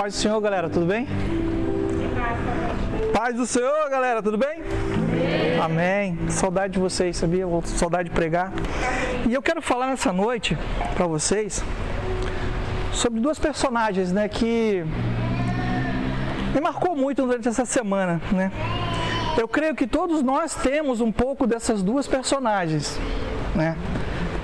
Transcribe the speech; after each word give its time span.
Paz 0.00 0.14
do 0.14 0.18
Senhor, 0.18 0.40
galera, 0.40 0.70
tudo 0.70 0.86
bem? 0.86 1.06
Paz 3.12 3.36
do 3.36 3.44
Senhor, 3.44 3.90
galera, 3.90 4.22
tudo 4.22 4.38
bem? 4.38 4.62
Amém. 5.62 6.18
Saudade 6.30 6.72
de 6.72 6.78
vocês, 6.78 7.18
sabia? 7.18 7.44
Saudade 7.66 8.08
de 8.08 8.14
pregar. 8.14 8.50
E 9.28 9.34
eu 9.34 9.42
quero 9.42 9.60
falar 9.60 9.88
nessa 9.88 10.10
noite 10.10 10.56
para 10.94 11.06
vocês 11.06 11.62
sobre 12.94 13.20
duas 13.20 13.38
personagens, 13.38 14.10
né, 14.10 14.26
que 14.26 14.82
me 16.54 16.60
marcou 16.62 16.96
muito 16.96 17.26
durante 17.26 17.48
essa 17.48 17.66
semana, 17.66 18.22
né? 18.32 18.50
Eu 19.36 19.46
creio 19.46 19.74
que 19.74 19.86
todos 19.86 20.22
nós 20.22 20.54
temos 20.54 21.02
um 21.02 21.12
pouco 21.12 21.46
dessas 21.46 21.82
duas 21.82 22.08
personagens, 22.08 22.98
né? 23.54 23.76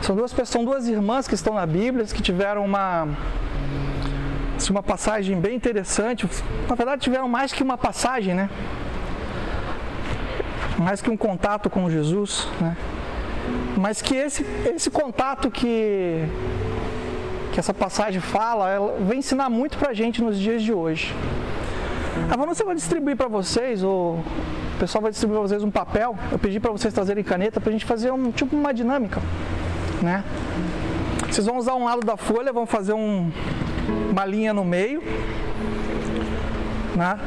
São 0.03 0.15
duas, 0.15 0.35
são 0.45 0.67
duas 0.67 0.87
irmãs 0.87 1.27
que 1.27 1.35
estão 1.35 1.55
na 1.55 1.65
Bíblia, 1.65 2.05
que 2.05 2.21
tiveram 2.21 2.63
uma, 2.63 3.09
uma 4.71 4.83
passagem 4.83 5.39
bem 5.41 5.55
interessante. 5.57 6.29
Na 6.69 6.75
verdade, 6.75 7.03
tiveram 7.03 7.29
mais 7.29 7.53
que 7.53 7.63
uma 7.63 7.79
passagem, 7.79 8.35
né? 8.35 8.51
Mais 10.79 11.01
que 11.01 11.11
um 11.11 11.17
contato 11.17 11.71
com 11.71 11.89
Jesus, 11.91 12.49
né? 12.61 12.77
Mas 13.77 14.03
que 14.03 14.15
esse, 14.17 14.45
esse 14.75 14.91
contato 14.91 15.51
que, 15.51 16.25
que 17.53 17.61
essa 17.61 17.73
passagem 17.73 18.21
fala, 18.21 18.71
ela 18.71 18.97
vem 19.01 19.19
ensinar 19.19 19.49
muito 19.49 19.79
pra 19.79 19.93
gente 19.93 20.23
nos 20.23 20.39
dias 20.39 20.63
de 20.63 20.73
hoje. 20.73 21.15
A 22.31 22.37
Vanessa 22.37 22.65
vai 22.65 22.75
distribuir 22.75 23.17
para 23.17 23.29
vocês, 23.29 23.85
o 23.85 24.19
pessoal 24.79 25.03
vai 25.03 25.11
distribuir 25.11 25.39
para 25.39 25.49
vocês 25.49 25.63
um 25.63 25.71
papel. 25.71 26.17
Eu 26.33 26.39
pedi 26.39 26.59
para 26.59 26.73
vocês 26.73 26.93
trazerem 26.93 27.23
caneta 27.23 27.61
para 27.61 27.71
a 27.71 27.73
gente 27.73 27.85
fazer 27.85 28.11
um 28.11 28.31
tipo 28.31 28.57
uma 28.57 28.73
dinâmica 28.73 29.21
né? 30.03 30.25
Vocês 31.31 31.47
vão 31.47 31.57
usar 31.57 31.75
um 31.75 31.85
lado 31.85 32.05
da 32.05 32.17
folha, 32.17 32.53
vão 32.53 32.67
fazer 32.67 32.93
um, 32.93 33.31
uma 34.11 34.25
linha 34.25 34.53
no 34.53 34.65
meio, 34.65 35.03
né? 36.95 37.19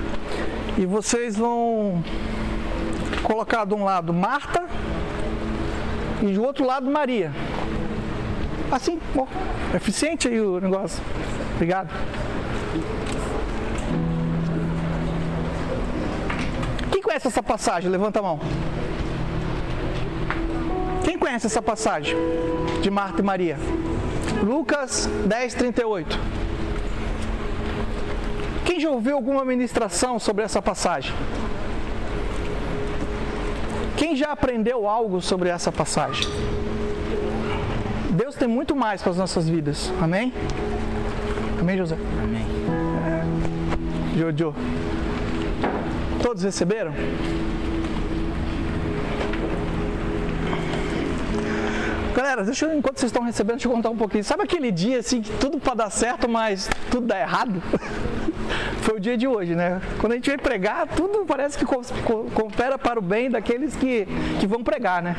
E 0.78 0.86
vocês 0.86 1.38
vão 1.38 2.04
colocar 3.24 3.66
de 3.66 3.74
um 3.74 3.84
lado 3.84 4.14
Marta 4.14 4.66
e 6.22 6.34
do 6.34 6.44
outro 6.44 6.66
lado 6.66 6.90
Maria. 6.90 7.32
Assim, 8.72 9.00
eficiente 9.76 10.28
aí 10.28 10.40
o 10.40 10.60
negócio. 10.60 11.04
Obrigado. 11.56 11.90
Quem 16.92 17.02
conhece 17.02 17.28
essa 17.28 17.42
passagem? 17.42 17.90
Levanta 17.90 18.20
a 18.20 18.22
mão. 18.22 18.40
Quem 21.04 21.18
conhece 21.18 21.48
essa 21.48 21.62
passagem 21.62 22.16
de 22.82 22.92
Marta 22.92 23.22
e 23.22 23.24
Maria? 23.24 23.58
Lucas 24.44 25.10
10, 25.26 25.54
38. 25.56 26.39
Quem 28.80 28.86
já 28.86 28.92
ouviu 28.92 29.14
alguma 29.18 29.44
ministração 29.44 30.18
sobre 30.20 30.42
essa 30.42 30.62
passagem? 30.62 31.14
Quem 33.98 34.16
já 34.16 34.32
aprendeu 34.32 34.88
algo 34.88 35.20
sobre 35.20 35.50
essa 35.50 35.70
passagem? 35.70 36.26
Deus 38.12 38.36
tem 38.36 38.48
muito 38.48 38.78
mais 38.78 39.02
para 39.02 39.12
as 39.12 39.18
nossas 39.18 39.50
vidas. 39.50 39.92
Amém? 40.02 40.32
Amém, 41.60 41.78
José? 41.78 41.98
Amém. 42.24 42.46
Jojo. 44.18 44.56
Todos 46.24 46.44
receberam? 46.44 46.94
Galera, 52.20 52.44
deixa 52.44 52.66
eu, 52.66 52.78
enquanto 52.78 53.00
vocês 53.00 53.10
estão 53.10 53.24
recebendo, 53.24 53.56
deixa 53.56 53.70
eu 53.70 53.72
contar 53.72 53.90
um 53.92 53.96
pouquinho. 53.96 54.26
Sabe 54.26 54.44
aquele 54.44 54.72
dia 54.72 55.00
assim 55.00 55.22
que 55.22 55.32
tudo 55.38 55.58
para 55.58 55.74
dar 55.74 55.90
certo, 55.90 56.28
mas 56.28 56.70
tudo 56.92 57.08
dá 57.08 57.18
errado? 57.18 57.64
Foi 58.84 58.98
o 58.98 59.00
dia 59.00 59.16
de 59.16 59.26
hoje, 59.26 59.56
né? 59.56 59.82
Quando 60.00 60.12
a 60.12 60.16
gente 60.16 60.30
vem 60.30 60.38
pregar, 60.38 60.86
tudo 60.86 61.26
parece 61.26 61.58
que 61.58 61.64
coopera 61.64 62.78
para 62.78 63.00
o 63.00 63.02
bem 63.02 63.30
daqueles 63.30 63.74
que, 63.74 64.06
que 64.38 64.46
vão 64.46 64.62
pregar, 64.62 65.02
né? 65.02 65.16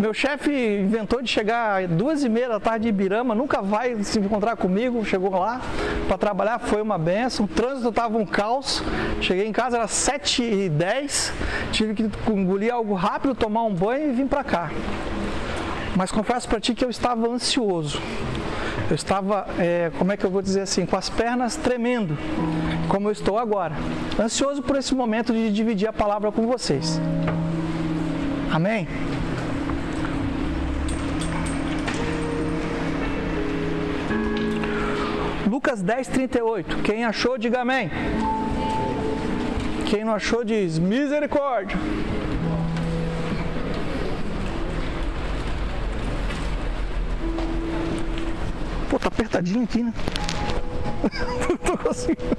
Meu 0.00 0.12
chefe 0.12 0.50
inventou 0.50 1.22
de 1.22 1.30
chegar 1.30 1.86
duas 1.86 2.24
e 2.24 2.28
meia 2.28 2.48
da 2.48 2.58
tarde 2.58 2.88
em 2.88 2.90
Ibirama, 2.90 3.32
nunca 3.32 3.62
vai 3.62 4.02
se 4.02 4.18
encontrar 4.18 4.56
comigo, 4.56 5.04
chegou 5.04 5.30
lá 5.38 5.60
para 6.08 6.18
trabalhar, 6.18 6.58
foi 6.58 6.82
uma 6.82 6.98
benção. 6.98 7.46
O 7.46 7.48
trânsito 7.48 7.90
estava 7.90 8.18
um 8.18 8.26
caos. 8.26 8.82
Cheguei 9.20 9.46
em 9.46 9.52
casa, 9.52 9.76
era 9.76 9.86
sete 9.86 10.42
e 10.42 10.68
dez, 10.68 11.32
tive 11.70 11.94
que 11.94 12.10
engolir 12.28 12.74
algo 12.74 12.94
rápido, 12.94 13.36
tomar 13.36 13.62
um 13.62 13.72
banho 13.72 14.10
e 14.10 14.12
vim 14.12 14.26
para 14.26 14.42
cá. 14.42 14.72
Mas 15.98 16.12
confesso 16.12 16.48
para 16.48 16.60
ti 16.60 16.74
que 16.74 16.84
eu 16.84 16.90
estava 16.90 17.28
ansioso. 17.28 18.00
Eu 18.88 18.94
estava, 18.94 19.48
é, 19.58 19.90
como 19.98 20.12
é 20.12 20.16
que 20.16 20.24
eu 20.24 20.30
vou 20.30 20.40
dizer 20.40 20.60
assim, 20.60 20.86
com 20.86 20.96
as 20.96 21.10
pernas 21.10 21.56
tremendo, 21.56 22.16
como 22.88 23.08
eu 23.08 23.12
estou 23.12 23.36
agora. 23.36 23.74
Ansioso 24.16 24.62
por 24.62 24.76
esse 24.76 24.94
momento 24.94 25.32
de 25.32 25.50
dividir 25.50 25.88
a 25.88 25.92
palavra 25.92 26.30
com 26.30 26.46
vocês. 26.46 27.00
Amém? 28.52 28.86
Lucas 35.50 35.82
10, 35.82 36.06
38. 36.06 36.76
Quem 36.84 37.04
achou, 37.04 37.36
diga 37.36 37.62
amém. 37.62 37.90
Quem 39.86 40.04
não 40.04 40.14
achou, 40.14 40.44
diz 40.44 40.78
misericórdia. 40.78 41.76
Tá 49.08 49.22
apertadinho 49.22 49.64
aqui, 49.64 49.82
né? 49.82 49.92
Não 51.48 51.56
tô 51.58 51.78
conseguindo. 51.78 52.36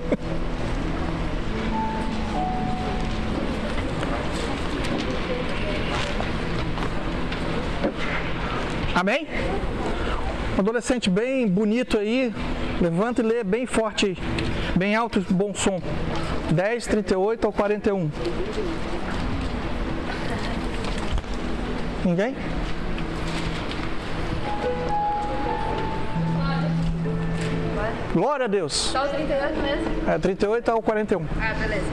Amém? 8.96 9.28
Um 10.58 10.60
adolescente 10.60 11.10
bem 11.10 11.48
bonito 11.48 11.98
aí. 11.98 12.34
Levanta 12.82 13.22
e 13.22 13.26
lê 13.26 13.44
bem 13.44 13.66
forte 13.66 14.08
aí. 14.08 14.18
Bem 14.76 14.96
alto, 14.96 15.26
bom 15.30 15.54
som. 15.54 15.82
10, 16.52 16.88
38 16.88 17.46
ao 17.46 17.54
41. 17.54 18.10
Ninguém? 22.06 22.36
Glória 28.20 28.48
a 28.48 28.50
Deus. 28.50 28.74
Só 28.74 29.06
o 29.06 29.08
38 29.08 29.60
mesmo? 29.62 30.12
É, 30.12 30.20
38 30.20 30.72
ao 30.72 30.82
41. 30.82 31.26
Ah, 31.40 31.54
beleza. 31.54 31.88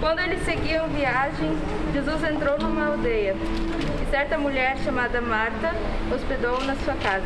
Quando 0.00 0.18
eles 0.18 0.44
seguiam 0.44 0.88
viagem, 0.88 1.56
Jesus 1.92 2.24
entrou 2.24 2.58
numa 2.58 2.88
aldeia. 2.88 3.36
E 4.02 4.10
certa 4.10 4.36
mulher 4.36 4.76
chamada 4.78 5.20
Marta 5.20 5.72
hospedou 6.12 6.60
na 6.64 6.74
sua 6.74 6.94
casa. 6.94 7.24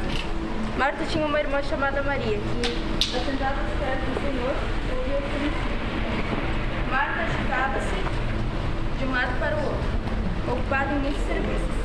Marta 0.76 1.02
tinha 1.06 1.24
uma 1.24 1.40
irmã 1.40 1.62
chamada 1.62 2.02
Maria, 2.02 2.36
que, 2.36 3.10
sentada 3.24 3.54
aos 3.58 3.72
pés 3.80 3.98
do 4.04 4.20
Senhor, 4.20 4.54
ouvia 4.98 5.16
o 5.16 5.22
que 5.22 6.90
Marta 6.90 7.22
agitava-se 7.22 8.98
de 8.98 9.04
um 9.06 9.12
lado 9.12 9.38
para 9.38 9.56
o 9.56 9.60
outro, 9.60 10.52
ocupada 10.52 10.92
em 10.92 10.98
muitos 10.98 11.22
serviços. 11.22 11.83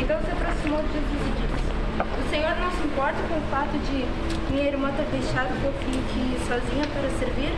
Então 0.00 0.20
se 0.20 0.30
aproximou 0.30 0.82
de 0.82 0.92
Jesus 0.92 1.22
e 1.26 1.32
disse: 1.40 1.72
O 2.00 2.30
Senhor 2.30 2.56
não 2.60 2.70
se 2.70 2.86
importa 2.86 3.16
com 3.28 3.38
o 3.38 3.42
fato 3.50 3.78
de 3.78 4.04
minha 4.52 4.68
irmã 4.68 4.92
ter 4.92 5.04
deixado 5.16 5.48
que 5.60 5.64
eu 5.64 5.72
fique 5.72 6.46
sozinha 6.46 6.86
para 6.86 7.10
servir? 7.18 7.52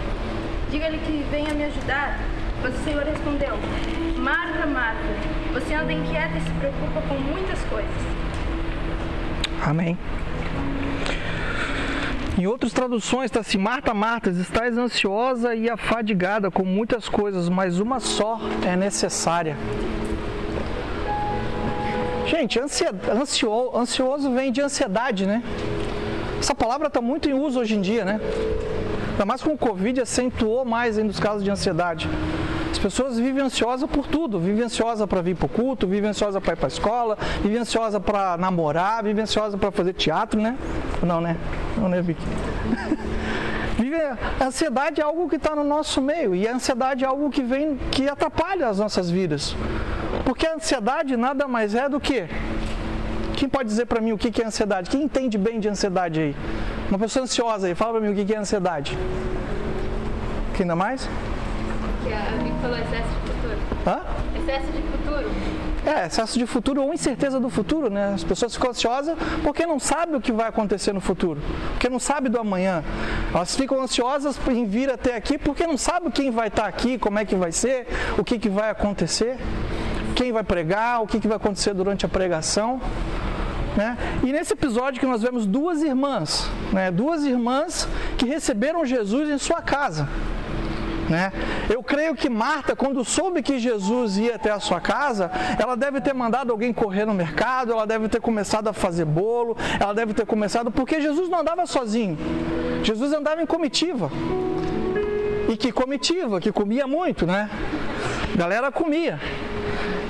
Diga-lhe 0.70 0.98
que 0.98 1.26
venha 1.30 1.52
me 1.54 1.64
ajudar. 1.64 2.18
Mas 2.62 2.74
o 2.74 2.84
Senhor 2.84 3.04
respondeu: 3.04 3.56
Marta, 4.18 4.66
Marta, 4.66 5.02
você 5.52 5.74
anda 5.74 5.92
inquieta 5.92 6.36
e 6.36 6.40
se 6.40 6.50
preocupa 6.58 7.00
com 7.08 7.14
muitas 7.14 7.58
coisas. 7.64 8.18
Amém. 9.64 9.98
Em 12.38 12.46
outras 12.46 12.72
traduções 12.72 13.26
está 13.26 13.40
assim: 13.40 13.58
Marta, 13.58 13.92
Marta, 13.92 14.30
estás 14.30 14.78
ansiosa 14.78 15.54
e 15.54 15.68
afadigada 15.68 16.50
com 16.50 16.64
muitas 16.64 17.08
coisas, 17.08 17.48
mas 17.48 17.80
uma 17.80 17.98
só 17.98 18.38
é 18.64 18.76
necessária. 18.76 19.56
Gente, 22.38 22.60
ansio, 22.60 23.76
ansioso 23.76 24.30
vem 24.30 24.52
de 24.52 24.60
ansiedade, 24.60 25.26
né? 25.26 25.42
Essa 26.38 26.54
palavra 26.54 26.86
está 26.86 27.00
muito 27.00 27.28
em 27.28 27.32
uso 27.32 27.58
hoje 27.58 27.74
em 27.74 27.80
dia, 27.80 28.04
né? 28.04 28.20
Ainda 29.10 29.26
mais 29.26 29.42
com 29.42 29.50
o 29.54 29.58
Covid, 29.58 30.00
acentuou 30.00 30.64
mais 30.64 30.96
ainda 30.96 31.10
os 31.10 31.18
casos 31.18 31.42
de 31.42 31.50
ansiedade. 31.50 32.08
As 32.70 32.78
pessoas 32.78 33.18
vivem 33.18 33.42
ansiosas 33.42 33.90
por 33.90 34.06
tudo. 34.06 34.38
Vivem 34.38 34.62
ansiosa 34.62 35.04
para 35.04 35.20
vir 35.20 35.34
para 35.34 35.46
o 35.46 35.48
culto, 35.48 35.84
vivem 35.88 36.10
ansiosa 36.10 36.40
para 36.40 36.52
ir 36.52 36.56
para 36.56 36.66
a 36.66 36.68
escola, 36.68 37.18
vivem 37.42 37.58
ansiosa 37.58 37.98
para 37.98 38.36
namorar, 38.36 39.02
vivem 39.02 39.24
ansiosa 39.24 39.58
para 39.58 39.72
fazer 39.72 39.94
teatro, 39.94 40.40
né? 40.40 40.56
Não, 41.02 41.20
né? 41.20 41.36
Não, 41.76 41.88
né, 41.88 42.00
Vicky? 42.00 42.22
A 44.40 44.46
ansiedade 44.46 45.00
é 45.00 45.04
algo 45.04 45.28
que 45.28 45.36
está 45.36 45.54
no 45.54 45.64
nosso 45.64 46.00
meio 46.00 46.34
e 46.34 46.46
a 46.46 46.54
ansiedade 46.54 47.04
é 47.04 47.06
algo 47.06 47.28
que 47.30 47.42
vem, 47.42 47.76
que 47.90 48.08
atrapalha 48.08 48.68
as 48.68 48.78
nossas 48.78 49.10
vidas. 49.10 49.56
Porque 50.28 50.46
a 50.46 50.56
ansiedade 50.56 51.16
nada 51.16 51.48
mais 51.48 51.74
é 51.74 51.88
do 51.88 51.98
que. 51.98 52.28
Quem 53.34 53.48
pode 53.48 53.66
dizer 53.66 53.86
para 53.86 53.98
mim 53.98 54.12
o 54.12 54.18
que 54.18 54.42
é 54.42 54.44
ansiedade? 54.44 54.90
Quem 54.90 55.04
entende 55.04 55.38
bem 55.38 55.58
de 55.58 55.70
ansiedade 55.70 56.20
aí? 56.20 56.36
Uma 56.90 56.98
pessoa 56.98 57.22
ansiosa 57.22 57.66
aí, 57.66 57.74
fala 57.74 57.92
para 57.92 58.02
mim 58.02 58.12
o 58.12 58.26
que 58.26 58.34
é 58.34 58.36
ansiedade. 58.36 58.98
que 60.54 60.64
ainda 60.64 60.76
mais? 60.76 61.08
Que 62.04 62.12
a 62.12 62.20
Vicky 62.42 62.54
falou 62.60 62.76
excesso 62.76 63.08
de 63.08 63.30
futuro. 63.32 63.58
Hã? 63.86 64.00
Excesso 64.38 64.66
de 64.66 64.82
futuro. 64.82 65.30
É, 65.86 66.06
excesso 66.06 66.38
de 66.38 66.46
futuro 66.46 66.82
ou 66.82 66.92
incerteza 66.92 67.40
do 67.40 67.48
futuro, 67.48 67.88
né? 67.88 68.12
As 68.12 68.22
pessoas 68.22 68.52
ficam 68.52 68.68
ansiosas 68.68 69.16
porque 69.42 69.64
não 69.64 69.80
sabem 69.80 70.14
o 70.14 70.20
que 70.20 70.30
vai 70.30 70.46
acontecer 70.46 70.92
no 70.92 71.00
futuro, 71.00 71.40
porque 71.70 71.88
não 71.88 71.98
sabem 71.98 72.30
do 72.30 72.38
amanhã. 72.38 72.84
Elas 73.34 73.56
ficam 73.56 73.80
ansiosas 73.80 74.38
em 74.48 74.66
vir 74.66 74.90
até 74.90 75.16
aqui 75.16 75.38
porque 75.38 75.66
não 75.66 75.78
sabem 75.78 76.10
quem 76.10 76.30
vai 76.30 76.48
estar 76.48 76.66
aqui, 76.66 76.98
como 76.98 77.18
é 77.18 77.24
que 77.24 77.34
vai 77.34 77.50
ser, 77.50 77.86
o 78.18 78.22
que, 78.22 78.38
que 78.38 78.50
vai 78.50 78.68
acontecer, 78.68 79.38
quem 80.18 80.32
vai 80.32 80.42
pregar, 80.42 81.00
o 81.00 81.06
que, 81.06 81.20
que 81.20 81.28
vai 81.28 81.36
acontecer 81.36 81.72
durante 81.72 82.04
a 82.04 82.08
pregação. 82.08 82.80
Né? 83.76 83.96
E 84.24 84.32
nesse 84.32 84.52
episódio 84.52 84.98
que 84.98 85.06
nós 85.06 85.22
vemos 85.22 85.46
duas 85.46 85.80
irmãs, 85.80 86.50
né? 86.72 86.90
duas 86.90 87.24
irmãs 87.24 87.88
que 88.16 88.26
receberam 88.26 88.84
Jesus 88.84 89.30
em 89.30 89.38
sua 89.38 89.62
casa. 89.62 90.08
Né? 91.08 91.32
Eu 91.70 91.84
creio 91.84 92.16
que 92.16 92.28
Marta, 92.28 92.74
quando 92.74 93.04
soube 93.04 93.44
que 93.44 93.60
Jesus 93.60 94.16
ia 94.16 94.34
até 94.34 94.50
a 94.50 94.58
sua 94.58 94.80
casa, 94.80 95.30
ela 95.56 95.76
deve 95.76 96.00
ter 96.00 96.12
mandado 96.12 96.50
alguém 96.50 96.72
correr 96.72 97.04
no 97.04 97.14
mercado, 97.14 97.70
ela 97.70 97.86
deve 97.86 98.08
ter 98.08 98.20
começado 98.20 98.66
a 98.66 98.72
fazer 98.72 99.04
bolo, 99.04 99.56
ela 99.78 99.94
deve 99.94 100.14
ter 100.14 100.26
começado, 100.26 100.68
porque 100.68 101.00
Jesus 101.00 101.28
não 101.28 101.38
andava 101.38 101.64
sozinho, 101.64 102.18
Jesus 102.82 103.12
andava 103.12 103.40
em 103.40 103.46
comitiva. 103.46 104.10
E 105.48 105.56
que 105.56 105.70
comitiva, 105.70 106.40
que 106.40 106.50
comia 106.50 106.88
muito, 106.88 107.24
né? 107.24 107.48
A 108.34 108.36
galera 108.36 108.72
comia. 108.72 109.20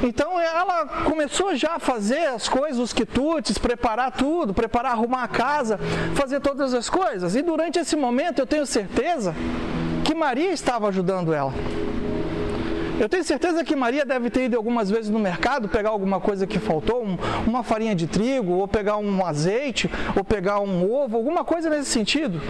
Então 0.03 0.39
ela 0.39 0.87
começou 1.05 1.57
já 1.57 1.75
a 1.75 1.79
fazer 1.79 2.27
as 2.29 2.49
coisas, 2.49 2.79
os 2.79 2.93
quitutes, 2.93 3.59
preparar 3.59 4.13
tudo, 4.13 4.55
preparar, 4.55 4.93
arrumar 4.93 5.25
a 5.25 5.29
casa, 5.29 5.79
fazer 6.15 6.41
todas 6.41 6.73
as 6.73 6.89
coisas. 6.89 7.35
E 7.35 7.43
durante 7.43 7.79
esse 7.79 7.97
momento 7.97 8.39
eu 8.39 8.47
tenho 8.47 8.65
certeza 8.65 9.35
que 10.05 10.15
Maria 10.15 10.53
estava 10.53 10.89
ajudando 10.89 11.33
ela. 11.33 11.53
Eu 13.01 13.09
tenho 13.09 13.23
certeza 13.23 13.63
que 13.63 13.77
Maria 13.77 14.05
deve 14.05 14.29
ter 14.29 14.47
ido 14.47 14.57
algumas 14.57 14.91
vezes 14.91 15.09
no 15.09 15.21
mercado 15.21 15.69
pegar 15.69 15.91
alguma 15.91 16.19
coisa 16.19 16.49
que 16.49 16.59
faltou, 16.59 17.05
um, 17.05 17.17
uma 17.47 17.63
farinha 17.63 17.95
de 17.95 18.09
trigo, 18.09 18.55
ou 18.55 18.67
pegar 18.67 18.97
um 18.97 19.25
azeite, 19.25 19.89
ou 20.17 20.25
pegar 20.25 20.59
um 20.59 20.93
ovo, 20.93 21.17
alguma 21.17 21.45
coisa 21.45 21.71
nesse 21.71 21.91
sentido. 21.91 22.41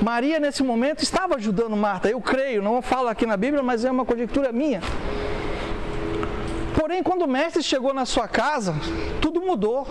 Maria, 0.00 0.40
nesse 0.40 0.62
momento, 0.62 1.02
estava 1.02 1.36
ajudando 1.36 1.76
Marta. 1.76 2.08
Eu 2.08 2.22
creio, 2.22 2.62
não 2.62 2.80
falo 2.80 3.08
aqui 3.08 3.26
na 3.26 3.36
Bíblia, 3.36 3.62
mas 3.62 3.84
é 3.84 3.90
uma 3.90 4.06
conjectura 4.06 4.50
minha. 4.50 4.80
Porém, 6.92 7.02
quando 7.02 7.22
o 7.22 7.26
mestre 7.26 7.62
chegou 7.62 7.94
na 7.94 8.04
sua 8.04 8.28
casa, 8.28 8.74
tudo 9.22 9.40
mudou. 9.40 9.86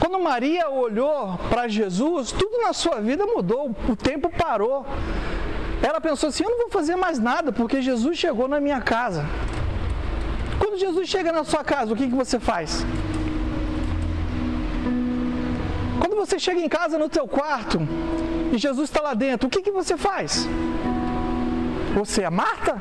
Quando 0.00 0.18
Maria 0.18 0.70
olhou 0.70 1.38
para 1.50 1.68
Jesus, 1.68 2.32
tudo 2.32 2.62
na 2.62 2.72
sua 2.72 2.98
vida 3.02 3.26
mudou, 3.26 3.70
o 3.86 3.94
tempo 3.94 4.30
parou. 4.30 4.86
Ela 5.82 6.00
pensou 6.00 6.30
assim: 6.30 6.44
eu 6.44 6.48
não 6.48 6.60
vou 6.60 6.70
fazer 6.70 6.96
mais 6.96 7.18
nada, 7.18 7.52
porque 7.52 7.82
Jesus 7.82 8.16
chegou 8.16 8.48
na 8.48 8.58
minha 8.58 8.80
casa. 8.80 9.26
Quando 10.58 10.78
Jesus 10.78 11.10
chega 11.10 11.30
na 11.30 11.44
sua 11.44 11.62
casa, 11.62 11.92
o 11.92 11.96
que, 11.96 12.08
que 12.08 12.14
você 12.14 12.40
faz? 12.40 12.82
Quando 16.00 16.16
você 16.16 16.38
chega 16.38 16.58
em 16.58 16.70
casa 16.70 16.98
no 16.98 17.10
teu 17.10 17.28
quarto 17.28 17.80
e 18.50 18.56
Jesus 18.56 18.88
está 18.88 19.02
lá 19.02 19.12
dentro, 19.12 19.46
o 19.46 19.50
que, 19.50 19.60
que 19.60 19.70
você 19.70 19.94
faz? 19.94 20.48
Você 21.94 22.22
é 22.22 22.30
Marta? 22.30 22.80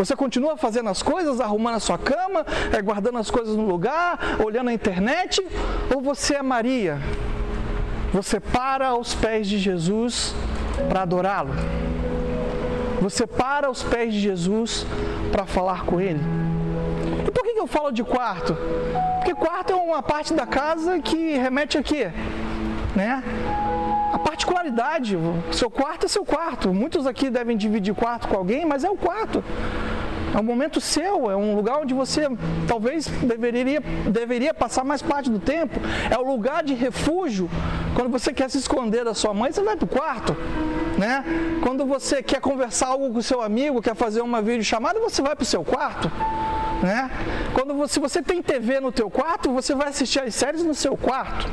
Você 0.00 0.16
continua 0.16 0.56
fazendo 0.56 0.88
as 0.88 1.02
coisas, 1.02 1.42
arrumando 1.42 1.74
a 1.74 1.78
sua 1.78 1.98
cama, 1.98 2.46
é, 2.72 2.80
guardando 2.80 3.18
as 3.18 3.30
coisas 3.30 3.54
no 3.54 3.66
lugar, 3.66 4.18
olhando 4.42 4.70
a 4.70 4.72
internet? 4.72 5.46
Ou 5.94 6.00
você 6.00 6.36
é 6.36 6.42
Maria? 6.42 6.98
Você 8.10 8.40
para 8.40 8.88
aos 8.88 9.14
pés 9.14 9.46
de 9.46 9.58
Jesus 9.58 10.34
para 10.88 11.02
adorá-lo? 11.02 11.52
Você 13.02 13.26
para 13.26 13.66
aos 13.66 13.82
pés 13.82 14.14
de 14.14 14.20
Jesus 14.20 14.86
para 15.30 15.44
falar 15.44 15.84
com 15.84 16.00
Ele? 16.00 16.20
E 17.28 17.30
por 17.30 17.42
que 17.42 17.50
eu 17.60 17.66
falo 17.66 17.90
de 17.90 18.02
quarto? 18.02 18.56
Porque 19.18 19.34
quarto 19.34 19.74
é 19.74 19.76
uma 19.76 20.02
parte 20.02 20.32
da 20.32 20.46
casa 20.46 20.98
que 20.98 21.36
remete 21.36 21.76
a 21.76 21.82
quê? 21.82 22.10
Né? 22.96 23.22
A 24.14 24.18
particularidade, 24.18 25.18
seu 25.52 25.68
quarto 25.70 26.06
é 26.06 26.08
seu 26.08 26.24
quarto. 26.24 26.72
Muitos 26.72 27.06
aqui 27.06 27.28
devem 27.28 27.54
dividir 27.54 27.94
quarto 27.94 28.28
com 28.28 28.36
alguém, 28.36 28.64
mas 28.64 28.82
é 28.82 28.88
o 28.88 28.96
quarto. 28.96 29.44
É 30.34 30.38
um 30.38 30.42
momento 30.42 30.80
seu, 30.80 31.30
é 31.30 31.36
um 31.36 31.54
lugar 31.56 31.78
onde 31.78 31.92
você 31.92 32.28
talvez 32.66 33.06
deveria, 33.06 33.80
deveria 34.10 34.54
passar 34.54 34.84
mais 34.84 35.02
parte 35.02 35.28
do 35.28 35.38
tempo. 35.38 35.80
É 36.08 36.16
o 36.16 36.26
lugar 36.26 36.62
de 36.62 36.74
refúgio. 36.74 37.50
Quando 37.94 38.10
você 38.10 38.32
quer 38.32 38.48
se 38.48 38.58
esconder 38.58 39.04
da 39.04 39.14
sua 39.14 39.34
mãe, 39.34 39.50
você 39.50 39.62
vai 39.62 39.76
para 39.76 39.84
o 39.84 39.88
quarto. 39.88 40.36
Né? 40.96 41.24
Quando 41.62 41.84
você 41.84 42.22
quer 42.22 42.40
conversar 42.40 42.88
algo 42.88 43.12
com 43.12 43.20
seu 43.20 43.42
amigo, 43.42 43.82
quer 43.82 43.94
fazer 43.94 44.20
uma 44.20 44.40
videochamada, 44.40 45.00
você 45.00 45.20
vai 45.20 45.34
para 45.34 45.42
o 45.42 45.46
seu 45.46 45.64
quarto. 45.64 46.10
Né? 46.82 47.10
Quando 47.52 47.74
você, 47.74 47.94
se 47.94 48.00
você 48.00 48.22
tem 48.22 48.40
TV 48.40 48.80
no 48.80 48.92
teu 48.92 49.10
quarto, 49.10 49.50
você 49.50 49.74
vai 49.74 49.88
assistir 49.88 50.20
as 50.20 50.34
séries 50.34 50.62
no 50.62 50.74
seu 50.74 50.96
quarto. 50.96 51.46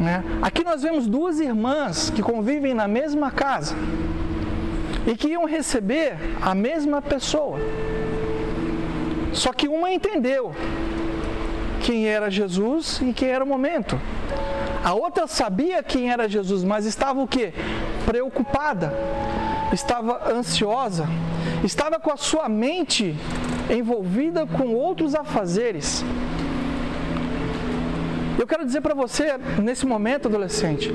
Né? 0.00 0.22
Aqui 0.42 0.62
nós 0.62 0.82
vemos 0.82 1.06
duas 1.06 1.40
irmãs 1.40 2.10
que 2.10 2.22
convivem 2.22 2.74
na 2.74 2.86
mesma 2.86 3.30
casa 3.30 3.74
e 5.08 5.16
que 5.16 5.28
iam 5.28 5.46
receber 5.46 6.18
a 6.42 6.54
mesma 6.54 7.00
pessoa. 7.00 7.58
Só 9.32 9.54
que 9.54 9.66
uma 9.66 9.90
entendeu 9.90 10.54
quem 11.82 12.06
era 12.06 12.30
Jesus 12.30 13.00
e 13.02 13.14
quem 13.14 13.28
era 13.28 13.42
o 13.42 13.46
momento. 13.46 13.98
A 14.84 14.92
outra 14.92 15.26
sabia 15.26 15.82
quem 15.82 16.10
era 16.10 16.28
Jesus, 16.28 16.62
mas 16.62 16.84
estava 16.84 17.22
o 17.22 17.26
que? 17.26 17.54
Preocupada, 18.04 18.92
estava 19.72 20.30
ansiosa, 20.30 21.06
estava 21.64 21.98
com 21.98 22.12
a 22.12 22.16
sua 22.18 22.46
mente 22.46 23.16
envolvida 23.70 24.46
com 24.46 24.74
outros 24.74 25.14
afazeres. 25.14 26.04
Eu 28.38 28.46
quero 28.46 28.64
dizer 28.64 28.82
para 28.82 28.94
você, 28.94 29.38
nesse 29.60 29.86
momento, 29.86 30.28
adolescente, 30.28 30.92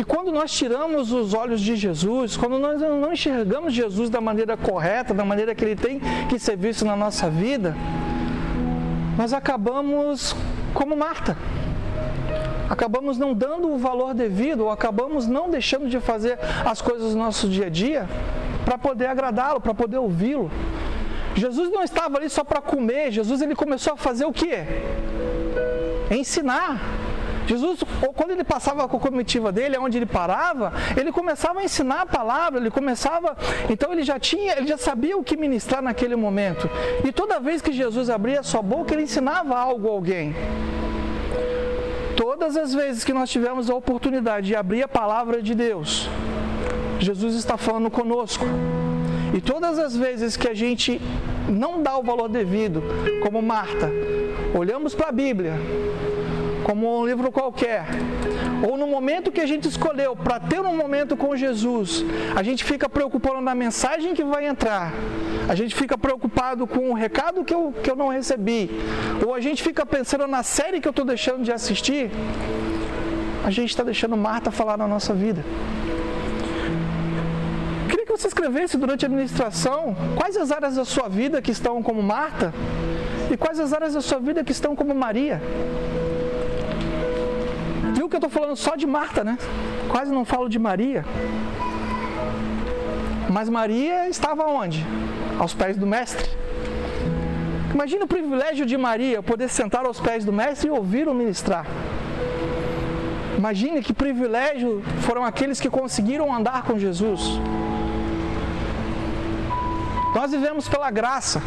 que 0.00 0.04
quando 0.04 0.32
nós 0.32 0.50
tiramos 0.50 1.12
os 1.12 1.34
olhos 1.34 1.60
de 1.60 1.76
Jesus, 1.76 2.34
quando 2.34 2.58
nós 2.58 2.80
não 2.80 3.12
enxergamos 3.12 3.74
Jesus 3.74 4.08
da 4.08 4.18
maneira 4.18 4.56
correta, 4.56 5.12
da 5.12 5.26
maneira 5.26 5.54
que 5.54 5.62
ele 5.62 5.76
tem 5.76 6.00
que 6.26 6.38
ser 6.38 6.56
visto 6.56 6.86
na 6.86 6.96
nossa 6.96 7.28
vida, 7.28 7.76
nós 9.18 9.34
acabamos 9.34 10.34
como 10.72 10.96
Marta. 10.96 11.36
Acabamos 12.70 13.18
não 13.18 13.34
dando 13.34 13.70
o 13.70 13.76
valor 13.76 14.14
devido, 14.14 14.60
ou 14.60 14.70
acabamos 14.70 15.26
não 15.26 15.50
deixando 15.50 15.86
de 15.86 16.00
fazer 16.00 16.38
as 16.64 16.80
coisas 16.80 17.14
no 17.14 17.18
nosso 17.18 17.46
dia 17.46 17.66
a 17.66 17.68
dia 17.68 18.08
para 18.64 18.78
poder 18.78 19.06
agradá-lo, 19.06 19.60
para 19.60 19.74
poder 19.74 19.98
ouvi-lo. 19.98 20.50
Jesus 21.34 21.70
não 21.70 21.82
estava 21.82 22.16
ali 22.16 22.30
só 22.30 22.42
para 22.42 22.62
comer, 22.62 23.10
Jesus 23.10 23.42
ele 23.42 23.54
começou 23.54 23.92
a 23.92 23.96
fazer 23.98 24.24
o 24.24 24.32
quê? 24.32 24.64
ensinar. 26.10 26.80
Jesus, 27.46 27.80
quando 28.14 28.30
ele 28.30 28.44
passava 28.44 28.86
com 28.88 28.96
a 28.96 29.00
comitiva 29.00 29.50
dele, 29.50 29.76
onde 29.78 29.98
ele 29.98 30.06
parava, 30.06 30.72
ele 30.96 31.10
começava 31.10 31.60
a 31.60 31.64
ensinar 31.64 32.02
a 32.02 32.06
palavra, 32.06 32.60
ele 32.60 32.70
começava, 32.70 33.36
então 33.68 33.92
ele 33.92 34.02
já 34.02 34.18
tinha, 34.18 34.56
ele 34.56 34.66
já 34.66 34.78
sabia 34.78 35.16
o 35.16 35.24
que 35.24 35.36
ministrar 35.36 35.82
naquele 35.82 36.16
momento. 36.16 36.68
E 37.04 37.12
toda 37.12 37.40
vez 37.40 37.60
que 37.60 37.72
Jesus 37.72 38.08
abria 38.10 38.42
sua 38.42 38.62
boca, 38.62 38.94
ele 38.94 39.02
ensinava 39.02 39.56
algo 39.56 39.88
a 39.88 39.92
alguém. 39.92 40.34
Todas 42.16 42.56
as 42.56 42.74
vezes 42.74 43.02
que 43.04 43.12
nós 43.12 43.30
tivemos 43.30 43.70
a 43.70 43.74
oportunidade 43.74 44.48
de 44.48 44.54
abrir 44.54 44.82
a 44.82 44.88
palavra 44.88 45.42
de 45.42 45.54
Deus, 45.54 46.08
Jesus 46.98 47.34
está 47.34 47.56
falando 47.56 47.90
conosco. 47.90 48.44
E 49.34 49.40
todas 49.40 49.78
as 49.78 49.96
vezes 49.96 50.36
que 50.36 50.48
a 50.48 50.54
gente 50.54 51.00
não 51.48 51.82
dá 51.82 51.96
o 51.96 52.02
valor 52.02 52.28
devido, 52.28 52.82
como 53.22 53.40
Marta, 53.40 53.90
olhamos 54.54 54.94
para 54.94 55.08
a 55.08 55.12
Bíblia 55.12 55.54
como 56.70 57.00
um 57.00 57.04
livro 57.04 57.32
qualquer, 57.32 57.84
ou 58.62 58.76
no 58.78 58.86
momento 58.86 59.32
que 59.32 59.40
a 59.40 59.46
gente 59.52 59.66
escolheu 59.66 60.14
para 60.14 60.38
ter 60.38 60.60
um 60.60 60.76
momento 60.76 61.16
com 61.16 61.34
Jesus, 61.34 62.04
a 62.36 62.44
gente 62.44 62.62
fica 62.62 62.88
preocupado 62.88 63.40
na 63.40 63.56
mensagem 63.56 64.14
que 64.14 64.22
vai 64.22 64.46
entrar, 64.46 64.92
a 65.48 65.54
gente 65.56 65.74
fica 65.74 65.98
preocupado 65.98 66.68
com 66.68 66.90
o 66.90 66.94
recado 66.94 67.44
que 67.44 67.52
eu, 67.52 67.74
que 67.82 67.90
eu 67.90 67.96
não 67.96 68.06
recebi, 68.06 68.70
ou 69.26 69.34
a 69.34 69.40
gente 69.40 69.64
fica 69.64 69.84
pensando 69.84 70.28
na 70.28 70.44
série 70.44 70.80
que 70.80 70.86
eu 70.86 70.90
estou 70.90 71.04
deixando 71.04 71.42
de 71.42 71.50
assistir, 71.50 72.08
a 73.44 73.50
gente 73.50 73.70
está 73.70 73.82
deixando 73.82 74.16
Marta 74.16 74.52
falar 74.52 74.76
na 74.76 74.86
nossa 74.86 75.12
vida. 75.12 75.44
Queria 77.88 78.06
que 78.06 78.12
você 78.12 78.28
escrevesse 78.28 78.76
durante 78.76 79.04
a 79.04 79.08
administração 79.08 79.96
quais 80.16 80.36
as 80.36 80.52
áreas 80.52 80.76
da 80.76 80.84
sua 80.84 81.08
vida 81.08 81.42
que 81.42 81.50
estão 81.50 81.82
como 81.82 82.00
Marta 82.00 82.54
e 83.28 83.36
quais 83.36 83.58
as 83.58 83.72
áreas 83.72 83.94
da 83.94 84.00
sua 84.00 84.20
vida 84.20 84.44
que 84.44 84.52
estão 84.52 84.76
como 84.76 84.94
Maria. 84.94 85.42
Viu 88.00 88.08
que 88.08 88.16
eu 88.16 88.18
estou 88.18 88.30
falando 88.30 88.56
só 88.56 88.76
de 88.76 88.86
Marta, 88.86 89.22
né? 89.22 89.36
Quase 89.90 90.10
não 90.10 90.24
falo 90.24 90.48
de 90.48 90.58
Maria. 90.58 91.04
Mas 93.28 93.46
Maria 93.50 94.08
estava 94.08 94.46
onde? 94.46 94.86
Aos 95.38 95.52
pés 95.52 95.76
do 95.76 95.86
Mestre. 95.86 96.26
Imagina 97.74 98.06
o 98.06 98.08
privilégio 98.08 98.64
de 98.64 98.74
Maria 98.78 99.22
poder 99.22 99.50
sentar 99.50 99.84
aos 99.84 100.00
pés 100.00 100.24
do 100.24 100.32
Mestre 100.32 100.68
e 100.68 100.70
ouvir 100.70 101.08
o 101.08 101.14
ministrar. 101.14 101.66
Imagine 103.36 103.82
que 103.82 103.92
privilégio 103.92 104.82
foram 105.02 105.22
aqueles 105.22 105.60
que 105.60 105.68
conseguiram 105.68 106.34
andar 106.34 106.62
com 106.62 106.78
Jesus. 106.78 107.20
Nós 110.14 110.30
vivemos 110.30 110.66
pela 110.70 110.90
graça. 110.90 111.42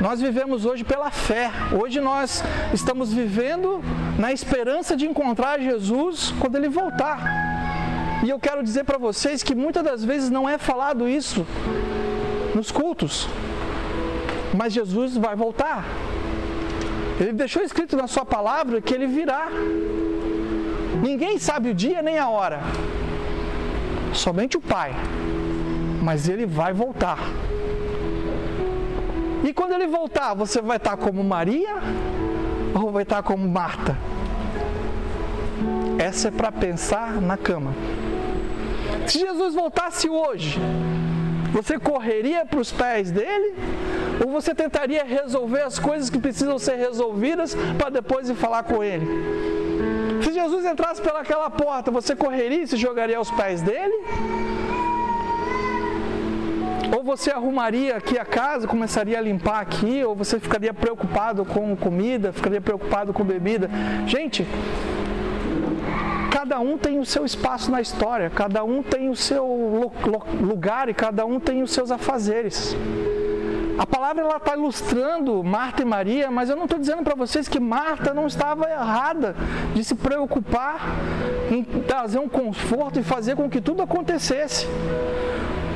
Nós 0.00 0.20
vivemos 0.20 0.66
hoje 0.66 0.84
pela 0.84 1.10
fé. 1.10 1.50
Hoje 1.72 2.00
nós 2.00 2.42
estamos 2.72 3.12
vivendo 3.12 3.80
na 4.18 4.30
esperança 4.32 4.94
de 4.94 5.06
encontrar 5.06 5.58
Jesus 5.58 6.34
quando 6.38 6.56
ele 6.56 6.68
voltar. 6.68 7.18
E 8.22 8.28
eu 8.28 8.38
quero 8.38 8.62
dizer 8.62 8.84
para 8.84 8.98
vocês 8.98 9.42
que 9.42 9.54
muitas 9.54 9.82
das 9.82 10.04
vezes 10.04 10.28
não 10.28 10.48
é 10.48 10.58
falado 10.58 11.08
isso 11.08 11.46
nos 12.54 12.70
cultos. 12.70 13.26
Mas 14.54 14.74
Jesus 14.74 15.16
vai 15.16 15.34
voltar. 15.34 15.84
Ele 17.18 17.32
deixou 17.32 17.62
escrito 17.62 17.96
na 17.96 18.06
sua 18.06 18.26
palavra 18.26 18.82
que 18.82 18.92
ele 18.92 19.06
virá. 19.06 19.48
Ninguém 21.02 21.38
sabe 21.38 21.70
o 21.70 21.74
dia 21.74 22.02
nem 22.02 22.18
a 22.18 22.28
hora. 22.28 22.60
Somente 24.12 24.58
o 24.58 24.60
Pai. 24.60 24.92
Mas 26.02 26.28
ele 26.28 26.44
vai 26.44 26.74
voltar. 26.74 27.18
E 29.44 29.52
quando 29.52 29.72
ele 29.72 29.86
voltar, 29.86 30.34
você 30.34 30.60
vai 30.60 30.76
estar 30.76 30.96
como 30.96 31.22
Maria 31.22 31.76
ou 32.74 32.90
vai 32.90 33.02
estar 33.02 33.22
como 33.22 33.48
Marta? 33.48 33.96
Essa 35.98 36.28
é 36.28 36.30
para 36.30 36.52
pensar 36.52 37.20
na 37.20 37.36
cama. 37.36 37.72
Se 39.06 39.18
Jesus 39.18 39.54
voltasse 39.54 40.08
hoje, 40.08 40.58
você 41.52 41.78
correria 41.78 42.44
para 42.44 42.60
os 42.60 42.72
pés 42.72 43.10
dele? 43.10 43.54
Ou 44.24 44.30
você 44.30 44.54
tentaria 44.54 45.04
resolver 45.04 45.62
as 45.62 45.78
coisas 45.78 46.10
que 46.10 46.18
precisam 46.18 46.58
ser 46.58 46.76
resolvidas 46.76 47.56
para 47.78 47.90
depois 47.90 48.28
ir 48.28 48.34
falar 48.34 48.62
com 48.64 48.82
ele? 48.82 49.06
Se 50.22 50.32
Jesus 50.32 50.64
entrasse 50.64 51.00
pelaquela 51.00 51.48
porta, 51.48 51.90
você 51.90 52.16
correria 52.16 52.62
e 52.62 52.66
se 52.66 52.76
jogaria 52.76 53.18
aos 53.18 53.30
pés 53.30 53.62
dele? 53.62 53.94
Você 57.06 57.30
arrumaria 57.30 57.96
aqui 57.96 58.18
a 58.18 58.24
casa, 58.24 58.66
começaria 58.66 59.16
a 59.16 59.20
limpar 59.20 59.60
aqui, 59.60 60.04
ou 60.04 60.16
você 60.16 60.40
ficaria 60.40 60.74
preocupado 60.74 61.44
com 61.44 61.76
comida, 61.76 62.32
ficaria 62.32 62.60
preocupado 62.60 63.12
com 63.12 63.24
bebida. 63.24 63.70
Gente, 64.08 64.44
cada 66.32 66.58
um 66.58 66.76
tem 66.76 66.98
o 66.98 67.06
seu 67.06 67.24
espaço 67.24 67.70
na 67.70 67.80
história, 67.80 68.28
cada 68.28 68.64
um 68.64 68.82
tem 68.82 69.08
o 69.08 69.14
seu 69.14 69.92
lugar 70.40 70.88
e 70.88 70.94
cada 70.94 71.24
um 71.24 71.38
tem 71.38 71.62
os 71.62 71.70
seus 71.70 71.92
afazeres. 71.92 72.76
A 73.78 73.86
palavra 73.86 74.22
ela 74.22 74.38
está 74.38 74.56
ilustrando 74.56 75.44
Marta 75.44 75.82
e 75.82 75.84
Maria, 75.84 76.30
mas 76.30 76.50
eu 76.50 76.56
não 76.56 76.64
estou 76.64 76.78
dizendo 76.78 77.04
para 77.04 77.14
vocês 77.14 77.46
que 77.46 77.60
Marta 77.60 78.12
não 78.12 78.26
estava 78.26 78.68
errada 78.68 79.36
de 79.74 79.84
se 79.84 79.94
preocupar 79.94 80.96
em 81.50 81.62
trazer 81.62 82.18
um 82.18 82.28
conforto 82.28 82.98
e 82.98 83.02
fazer 83.04 83.36
com 83.36 83.48
que 83.48 83.60
tudo 83.60 83.82
acontecesse. 83.82 84.66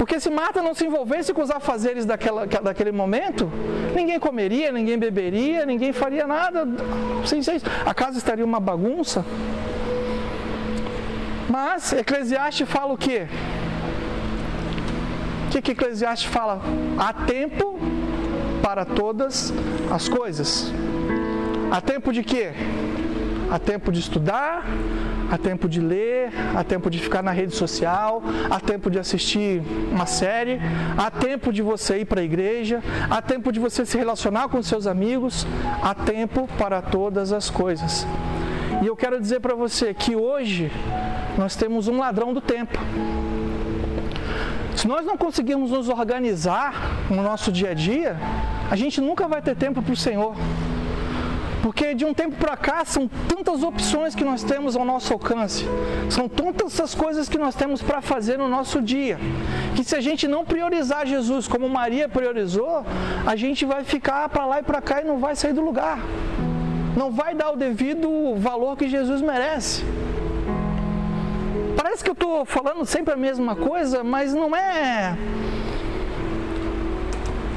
Porque 0.00 0.19
se 0.19 0.30
Marta 0.30 0.62
não 0.62 0.75
se 0.75 0.87
envolvesse 0.87 1.30
com 1.35 1.42
os 1.42 1.50
afazeres 1.50 2.07
daquela, 2.07 2.47
daquele 2.47 2.90
momento, 2.90 3.52
ninguém 3.95 4.19
comeria, 4.19 4.73
ninguém 4.73 4.99
beberia, 4.99 5.66
ninguém 5.66 5.92
faria 5.92 6.26
nada. 6.26 6.66
Sem 7.26 7.42
ser 7.42 7.61
A 7.85 7.92
casa 7.92 8.16
estaria 8.16 8.42
uma 8.42 8.59
bagunça. 8.59 9.23
Mas 11.50 11.92
Eclesiastes 11.92 12.66
fala 12.66 12.95
o 12.95 12.97
quê? 12.97 13.26
O 15.47 15.50
que, 15.50 15.61
que 15.61 15.73
Eclesiastes 15.73 16.33
fala? 16.33 16.62
Há 16.99 17.12
tempo 17.12 17.78
para 18.62 18.87
todas 18.87 19.52
as 19.90 20.09
coisas. 20.09 20.73
Há 21.71 21.78
tempo 21.83 22.11
de 22.11 22.23
quê? 22.23 22.52
Há 23.50 23.59
tempo 23.59 23.92
de 23.92 24.00
estudar, 24.00 24.64
há 25.31 25.39
tempo 25.39 25.69
de 25.69 25.81
ler, 25.81 26.31
há 26.55 26.65
tempo 26.65 26.91
de 26.91 26.99
ficar 26.99 27.23
na 27.23 27.31
rede 27.31 27.55
social, 27.55 28.23
há 28.51 28.59
tempo 28.59 28.91
de 28.91 28.99
assistir 28.99 29.63
uma 29.91 30.07
série, 30.07 30.61
há 30.99 31.11
tempo 31.11 31.53
de 31.53 31.63
você 31.63 31.99
ir 31.99 32.05
para 32.05 32.21
a 32.21 32.25
igreja, 32.25 32.83
há 33.09 33.23
tempo 33.23 33.53
de 33.53 33.61
você 33.61 33.87
se 33.87 33.97
relacionar 33.97 34.49
com 34.49 34.63
seus 34.63 34.87
amigos, 34.87 35.47
há 35.83 35.95
tempo 35.95 36.49
para 36.59 36.83
todas 36.83 37.33
as 37.33 37.49
coisas. 37.49 38.07
E 38.83 38.87
eu 38.87 38.97
quero 38.97 39.21
dizer 39.21 39.41
para 39.41 39.55
você 39.55 39.95
que 39.95 40.17
hoje 40.17 40.73
nós 41.39 41.55
temos 41.55 41.87
um 41.87 41.99
ladrão 41.99 42.33
do 42.35 42.41
tempo. 42.41 42.79
Se 44.75 44.89
nós 44.89 45.05
não 45.05 45.17
conseguirmos 45.17 45.71
nos 45.71 45.89
organizar 45.89 46.73
no 47.11 47.23
nosso 47.23 47.53
dia 47.53 47.71
a 47.71 47.75
dia, 47.75 48.17
a 48.71 48.77
gente 48.77 49.01
nunca 49.01 49.29
vai 49.29 49.43
ter 49.43 49.55
tempo 49.55 49.83
para 49.83 49.93
o 49.93 49.97
Senhor. 49.97 50.35
Porque 51.62 51.95
de 51.95 52.05
um 52.05 52.14
tempo 52.14 52.37
para 52.37 52.57
cá 52.57 52.85
são 52.85 53.09
tantas 53.29 53.62
opções 53.62 54.14
que 54.14 54.25
nós 54.25 54.43
temos 54.43 54.76
ao 54.76 54.85
nosso 54.85 55.12
alcance, 55.12 55.64
são 56.09 56.29
tantas 56.29 56.81
as 56.81 56.95
coisas 56.95 57.29
que 57.29 57.37
nós 57.37 57.55
temos 57.55 57.83
para 57.83 58.00
fazer 58.00 58.38
no 58.38 58.49
nosso 58.49 58.81
dia, 58.81 59.19
que 59.76 59.85
se 59.85 59.95
a 59.95 60.00
gente 60.00 60.26
não 60.26 60.45
priorizar 60.45 61.07
Jesus 61.07 61.47
como 61.47 61.69
Maria 61.69 62.09
priorizou, 62.09 62.85
a 63.26 63.37
gente 63.37 63.64
vai 63.67 63.85
ficar 63.85 64.29
para 64.31 64.47
lá 64.47 64.61
e 64.61 64.62
para 64.62 64.81
cá 64.81 65.02
e 65.02 65.05
não 65.05 65.19
vai 65.19 65.37
sair 65.37 65.52
do 65.52 65.61
lugar, 65.61 65.99
não 66.97 67.11
vai 67.11 67.35
dar 67.35 67.50
o 67.50 67.57
devido 67.57 68.35
valor 68.37 68.76
que 68.76 68.88
Jesus 68.88 69.21
merece. 69.21 69.85
Parece 71.76 72.02
que 72.02 72.11
eu 72.11 72.14
estou 72.14 72.45
falando 72.45 72.85
sempre 72.87 73.12
a 73.12 73.17
mesma 73.17 73.55
coisa, 73.55 74.02
mas 74.02 74.33
não 74.33 74.55
é 74.57 75.17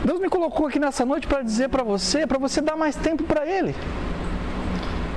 Deus 0.03 0.19
me 0.19 0.29
colocou 0.29 0.67
aqui 0.67 0.79
nessa 0.79 1.05
noite 1.05 1.27
para 1.27 1.41
dizer 1.41 1.69
para 1.69 1.83
você, 1.83 2.27
para 2.27 2.37
você 2.37 2.61
dar 2.61 2.75
mais 2.75 2.95
tempo 2.95 3.23
para 3.23 3.45
Ele. 3.45 3.73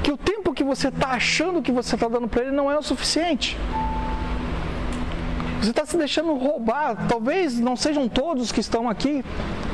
Que 0.02 0.12
o 0.12 0.16
tempo 0.16 0.54
que 0.54 0.62
você 0.62 0.88
está 0.88 1.08
achando 1.08 1.60
que 1.60 1.72
você 1.72 1.96
está 1.96 2.08
dando 2.08 2.28
para 2.28 2.42
Ele 2.42 2.52
não 2.52 2.70
é 2.70 2.78
o 2.78 2.82
suficiente. 2.82 3.56
Você 5.60 5.70
está 5.70 5.84
se 5.84 5.96
deixando 5.96 6.34
roubar. 6.34 7.08
Talvez 7.08 7.58
não 7.58 7.74
sejam 7.74 8.08
todos 8.08 8.52
que 8.52 8.60
estão 8.60 8.88
aqui 8.88 9.24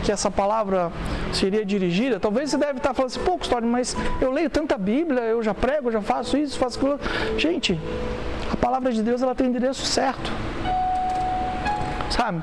que 0.02 0.10
essa 0.10 0.30
palavra 0.30 0.90
seria 1.32 1.64
dirigida. 1.64 2.18
Talvez 2.18 2.50
você 2.50 2.56
deve 2.56 2.78
estar 2.78 2.94
falando 2.94 3.10
assim, 3.10 3.20
pouco 3.20 3.42
história, 3.42 3.68
mas 3.68 3.96
eu 4.20 4.32
leio 4.32 4.48
tanta 4.48 4.76
Bíblia, 4.78 5.20
eu 5.20 5.42
já 5.42 5.54
prego, 5.54 5.88
eu 5.88 5.92
já 5.92 6.00
faço 6.00 6.36
isso, 6.36 6.58
faço 6.58 6.78
aquilo. 6.78 6.98
Gente, 7.38 7.78
a 8.50 8.56
palavra 8.56 8.90
de 8.92 9.02
Deus 9.02 9.22
ela 9.22 9.34
tem 9.34 9.46
endereço 9.46 9.84
certo. 9.84 10.32
Sabe? 12.10 12.42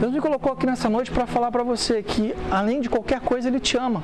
Deus 0.00 0.14
me 0.14 0.20
colocou 0.20 0.50
aqui 0.52 0.64
nessa 0.64 0.88
noite 0.88 1.10
para 1.10 1.26
falar 1.26 1.52
para 1.52 1.62
você 1.62 2.02
que, 2.02 2.34
além 2.50 2.80
de 2.80 2.88
qualquer 2.88 3.20
coisa, 3.20 3.48
Ele 3.48 3.60
te 3.60 3.76
ama. 3.76 4.02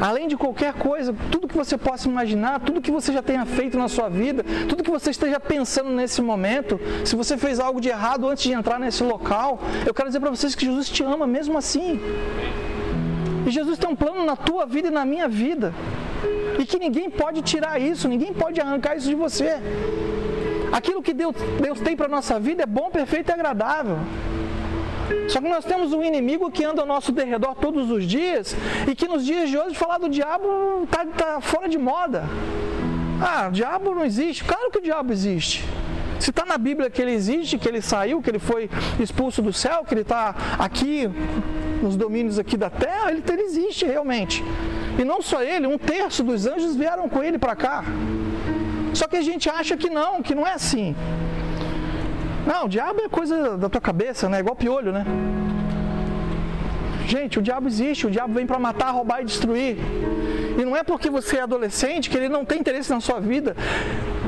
Além 0.00 0.28
de 0.28 0.36
qualquer 0.36 0.74
coisa, 0.74 1.12
tudo 1.28 1.48
que 1.48 1.56
você 1.56 1.76
possa 1.76 2.08
imaginar, 2.08 2.60
tudo 2.60 2.80
que 2.80 2.92
você 2.92 3.12
já 3.12 3.20
tenha 3.20 3.44
feito 3.44 3.76
na 3.76 3.88
sua 3.88 4.08
vida, 4.08 4.44
tudo 4.68 4.84
que 4.84 4.90
você 4.92 5.10
esteja 5.10 5.40
pensando 5.40 5.90
nesse 5.90 6.22
momento, 6.22 6.78
se 7.04 7.16
você 7.16 7.36
fez 7.36 7.58
algo 7.58 7.80
de 7.80 7.88
errado 7.88 8.28
antes 8.28 8.44
de 8.44 8.52
entrar 8.52 8.78
nesse 8.78 9.02
local, 9.02 9.58
eu 9.84 9.92
quero 9.92 10.08
dizer 10.08 10.20
para 10.20 10.30
vocês 10.30 10.54
que 10.54 10.64
Jesus 10.64 10.88
te 10.88 11.02
ama 11.02 11.26
mesmo 11.26 11.58
assim. 11.58 12.00
E 13.44 13.50
Jesus 13.50 13.76
tem 13.76 13.90
um 13.90 13.96
plano 13.96 14.24
na 14.24 14.36
tua 14.36 14.66
vida 14.66 14.86
e 14.86 14.92
na 14.92 15.04
minha 15.04 15.26
vida. 15.26 15.74
E 16.60 16.64
que 16.64 16.78
ninguém 16.78 17.10
pode 17.10 17.42
tirar 17.42 17.80
isso, 17.80 18.06
ninguém 18.06 18.32
pode 18.32 18.60
arrancar 18.60 18.96
isso 18.96 19.08
de 19.08 19.16
você. 19.16 19.58
Aquilo 20.70 21.02
que 21.02 21.12
Deus, 21.12 21.34
Deus 21.60 21.80
tem 21.80 21.96
para 21.96 22.06
a 22.06 22.10
nossa 22.10 22.38
vida 22.38 22.62
é 22.62 22.66
bom, 22.66 22.88
perfeito 22.88 23.30
e 23.30 23.32
agradável. 23.32 23.98
Só 25.28 25.40
que 25.40 25.48
nós 25.48 25.64
temos 25.64 25.92
um 25.92 26.02
inimigo 26.02 26.50
que 26.50 26.64
anda 26.64 26.80
ao 26.80 26.86
nosso 26.86 27.12
derredor 27.12 27.54
todos 27.54 27.90
os 27.90 28.04
dias 28.04 28.56
e 28.86 28.94
que 28.94 29.06
nos 29.06 29.24
dias 29.24 29.48
de 29.50 29.58
hoje 29.58 29.74
falar 29.74 29.98
do 29.98 30.08
diabo 30.08 30.84
está 30.84 31.04
tá 31.06 31.40
fora 31.40 31.68
de 31.68 31.78
moda. 31.78 32.24
Ah, 33.20 33.48
o 33.48 33.52
diabo 33.52 33.94
não 33.94 34.04
existe. 34.04 34.44
Claro 34.44 34.70
que 34.70 34.78
o 34.78 34.82
diabo 34.82 35.12
existe. 35.12 35.64
Se 36.20 36.30
está 36.30 36.44
na 36.44 36.58
Bíblia 36.58 36.90
que 36.90 37.00
ele 37.00 37.12
existe, 37.12 37.58
que 37.58 37.68
ele 37.68 37.80
saiu, 37.80 38.20
que 38.20 38.30
ele 38.30 38.38
foi 38.38 38.68
expulso 38.98 39.40
do 39.40 39.52
céu, 39.52 39.84
que 39.84 39.94
ele 39.94 40.00
está 40.02 40.34
aqui 40.58 41.08
nos 41.82 41.96
domínios 41.96 42.38
aqui 42.38 42.56
da 42.56 42.68
terra, 42.68 43.10
ele, 43.10 43.22
ele 43.30 43.42
existe 43.42 43.84
realmente. 43.84 44.44
E 44.98 45.04
não 45.04 45.22
só 45.22 45.42
ele, 45.42 45.66
um 45.66 45.78
terço 45.78 46.24
dos 46.24 46.46
anjos 46.46 46.74
vieram 46.74 47.08
com 47.08 47.22
ele 47.22 47.38
para 47.38 47.54
cá. 47.54 47.84
Só 48.94 49.06
que 49.06 49.16
a 49.16 49.22
gente 49.22 49.48
acha 49.48 49.76
que 49.76 49.88
não, 49.88 50.20
que 50.22 50.34
não 50.34 50.46
é 50.46 50.54
assim. 50.54 50.96
Não, 52.48 52.64
o 52.64 52.68
diabo 52.68 53.02
é 53.02 53.08
coisa 53.10 53.58
da 53.58 53.68
tua 53.68 53.80
cabeça, 53.80 54.26
né? 54.26 54.40
Igual 54.40 54.56
piolho, 54.56 54.90
né? 54.90 55.04
Gente, 57.06 57.38
o 57.38 57.42
diabo 57.42 57.68
existe, 57.68 58.06
o 58.06 58.10
diabo 58.10 58.32
vem 58.32 58.46
para 58.46 58.58
matar, 58.58 58.90
roubar 58.90 59.20
e 59.20 59.26
destruir. 59.26 59.76
E 60.58 60.64
não 60.64 60.74
é 60.74 60.82
porque 60.82 61.10
você 61.10 61.36
é 61.36 61.42
adolescente 61.42 62.08
que 62.08 62.16
ele 62.16 62.30
não 62.30 62.46
tem 62.46 62.58
interesse 62.58 62.90
na 62.90 63.00
sua 63.00 63.20
vida. 63.20 63.54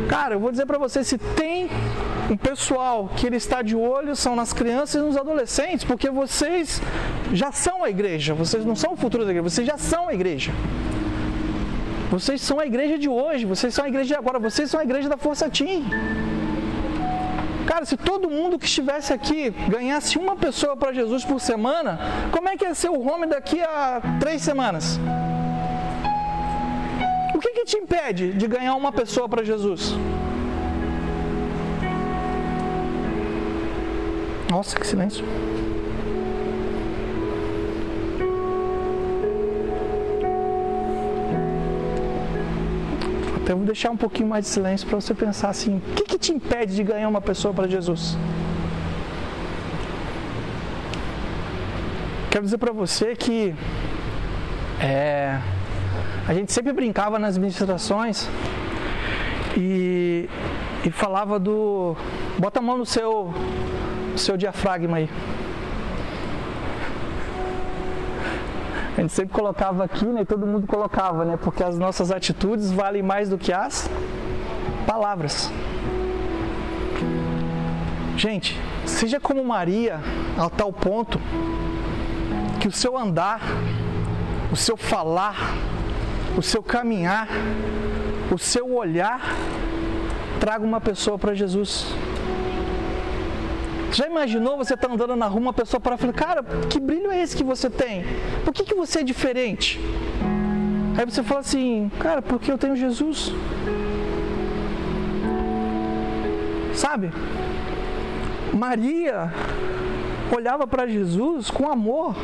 Cara, 0.06 0.34
eu 0.34 0.40
vou 0.40 0.50
dizer 0.50 0.66
para 0.66 0.76
você, 0.76 1.02
se 1.02 1.16
tem 1.16 1.70
um 2.30 2.36
pessoal 2.36 3.10
que 3.16 3.26
ele 3.26 3.36
está 3.36 3.62
de 3.62 3.74
olho 3.74 4.14
são 4.14 4.36
nas 4.36 4.52
crianças 4.52 5.02
e 5.02 5.06
nos 5.06 5.16
adolescentes, 5.16 5.84
porque 5.84 6.10
vocês 6.10 6.82
já 7.32 7.50
são 7.50 7.82
a 7.82 7.88
igreja, 7.88 8.34
vocês 8.34 8.66
não 8.66 8.76
são 8.76 8.92
o 8.92 8.96
futuro 8.96 9.24
da 9.24 9.30
igreja, 9.30 9.48
vocês 9.48 9.66
já 9.66 9.78
são 9.78 10.08
a 10.08 10.14
igreja. 10.14 10.52
Vocês 12.10 12.42
são 12.42 12.60
a 12.60 12.66
igreja 12.66 12.98
de 12.98 13.08
hoje, 13.08 13.46
vocês 13.46 13.72
são 13.72 13.84
a 13.86 13.88
igreja 13.88 14.08
de 14.08 14.14
agora, 14.14 14.38
vocês 14.38 14.70
são 14.70 14.78
a 14.78 14.84
igreja 14.84 15.08
da 15.08 15.16
Força 15.16 15.48
Team. 15.48 15.84
Cara, 17.70 17.84
se 17.84 17.96
todo 17.96 18.28
mundo 18.28 18.58
que 18.58 18.66
estivesse 18.66 19.12
aqui 19.12 19.50
ganhasse 19.68 20.18
uma 20.18 20.34
pessoa 20.34 20.76
para 20.76 20.92
Jesus 20.92 21.24
por 21.24 21.40
semana, 21.40 22.00
como 22.32 22.48
é 22.48 22.56
que 22.56 22.64
ia 22.64 22.74
ser 22.74 22.90
o 22.90 23.00
home 23.00 23.28
daqui 23.28 23.62
a 23.62 24.02
três 24.18 24.42
semanas? 24.42 24.98
O 27.32 27.38
que, 27.38 27.50
que 27.50 27.64
te 27.64 27.76
impede 27.76 28.32
de 28.32 28.48
ganhar 28.48 28.74
uma 28.74 28.90
pessoa 28.90 29.28
para 29.28 29.44
Jesus? 29.44 29.94
Nossa, 34.50 34.76
que 34.76 34.84
silêncio. 34.84 35.24
Até 43.50 43.56
vou 43.56 43.66
deixar 43.66 43.90
um 43.90 43.96
pouquinho 43.96 44.28
mais 44.28 44.44
de 44.44 44.50
silêncio 44.52 44.86
para 44.86 45.00
você 45.00 45.12
pensar 45.12 45.48
assim: 45.48 45.78
o 45.78 45.94
que, 45.96 46.04
que 46.04 46.16
te 46.16 46.30
impede 46.32 46.72
de 46.72 46.84
ganhar 46.84 47.08
uma 47.08 47.20
pessoa 47.20 47.52
para 47.52 47.66
Jesus? 47.66 48.16
Quero 52.30 52.44
dizer 52.44 52.58
para 52.58 52.72
você 52.72 53.16
que 53.16 53.52
é, 54.80 55.36
a 56.28 56.32
gente 56.32 56.52
sempre 56.52 56.72
brincava 56.72 57.18
nas 57.18 57.36
ministrações 57.36 58.28
e, 59.56 60.28
e 60.84 60.90
falava 60.92 61.36
do. 61.36 61.96
Bota 62.38 62.60
a 62.60 62.62
mão 62.62 62.78
no 62.78 62.86
seu, 62.86 63.34
seu 64.16 64.36
diafragma 64.36 64.98
aí. 64.98 65.10
A 69.00 69.02
gente 69.02 69.14
sempre 69.14 69.32
colocava 69.32 69.82
aqui, 69.82 70.04
né? 70.04 70.20
E 70.20 70.24
todo 70.26 70.46
mundo 70.46 70.66
colocava, 70.66 71.24
né? 71.24 71.38
Porque 71.42 71.64
as 71.64 71.78
nossas 71.78 72.10
atitudes 72.10 72.70
valem 72.70 73.02
mais 73.02 73.30
do 73.30 73.38
que 73.38 73.50
as 73.50 73.88
palavras. 74.86 75.50
Gente, 78.14 78.60
seja 78.84 79.18
como 79.18 79.42
Maria, 79.42 80.00
a 80.36 80.50
tal 80.50 80.70
ponto 80.70 81.18
que 82.60 82.68
o 82.68 82.70
seu 82.70 82.94
andar, 82.98 83.40
o 84.52 84.56
seu 84.56 84.76
falar, 84.76 85.54
o 86.36 86.42
seu 86.42 86.62
caminhar, 86.62 87.26
o 88.30 88.36
seu 88.36 88.70
olhar 88.74 89.22
traga 90.38 90.62
uma 90.62 90.78
pessoa 90.78 91.18
para 91.18 91.32
Jesus. 91.32 91.86
Já 93.92 94.06
imaginou 94.06 94.56
você 94.56 94.76
tá 94.76 94.88
andando 94.90 95.16
na 95.16 95.26
rua, 95.26 95.40
uma 95.40 95.52
pessoa 95.52 95.80
para 95.80 95.96
falar, 95.96 96.12
cara, 96.12 96.42
que 96.68 96.78
brilho 96.78 97.10
é 97.10 97.20
esse 97.20 97.36
que 97.36 97.42
você 97.42 97.68
tem? 97.68 98.04
Por 98.44 98.52
que, 98.54 98.64
que 98.64 98.74
você 98.74 99.00
é 99.00 99.02
diferente? 99.02 99.80
Aí 100.96 101.04
você 101.04 101.22
fala 101.22 101.40
assim, 101.40 101.90
cara, 101.98 102.22
porque 102.22 102.52
eu 102.52 102.58
tenho 102.58 102.76
Jesus. 102.76 103.32
Sabe? 106.74 107.10
Maria 108.52 109.32
olhava 110.34 110.66
para 110.66 110.86
Jesus 110.86 111.50
com 111.50 111.70
amor. 111.70 112.14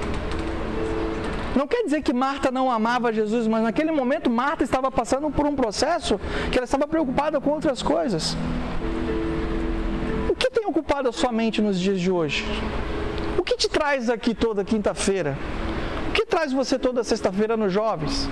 Não 1.57 1.67
quer 1.67 1.85
dizer 1.85 2.03
que 2.03 2.13
Marta 2.13 2.51
não 2.51 2.71
amava 2.71 3.13
Jesus, 3.13 3.49
mas 3.49 3.63
naquele 3.63 3.91
momento 3.91 4.29
Marta 4.29 4.63
estava 4.63 4.91
passando 4.91 5.31
por 5.31 5.47
um 5.47 5.57
processo 5.57 6.21
que 6.53 6.59
ela 6.59 6.65
estava 6.65 6.87
preocupada 6.87 7.41
com 7.41 7.51
outras 7.51 7.83
coisas. 7.83 8.37
O 10.67 10.69
que 10.69 10.73
tem 10.73 10.83
ocupado 10.83 11.09
a 11.09 11.13
sua 11.13 11.31
mente 11.31 11.63
nos 11.63 11.79
dias 11.79 12.01
de 12.01 12.11
hoje? 12.11 12.45
O 13.39 13.43
que 13.43 13.57
te 13.57 13.69
traz 13.69 14.11
aqui 14.11 14.35
toda 14.35 14.65
quinta-feira? 14.65 15.39
O 16.09 16.13
que 16.13 16.27
traz 16.27 16.53
você 16.53 16.77
toda 16.77 17.05
sexta-feira 17.05 17.57
nos 17.57 17.73
jovens? 17.73 18.29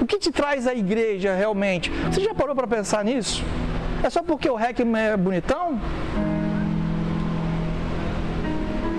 O 0.00 0.06
que 0.06 0.18
te 0.18 0.32
traz 0.32 0.66
a 0.66 0.74
igreja 0.74 1.34
realmente? 1.34 1.90
Você 2.10 2.20
já 2.20 2.34
parou 2.34 2.54
para 2.56 2.66
pensar 2.66 3.04
nisso? 3.04 3.44
É 4.02 4.10
só 4.10 4.24
porque 4.24 4.50
o 4.50 4.56
REC 4.56 4.80
é 4.80 5.16
bonitão? 5.16 5.80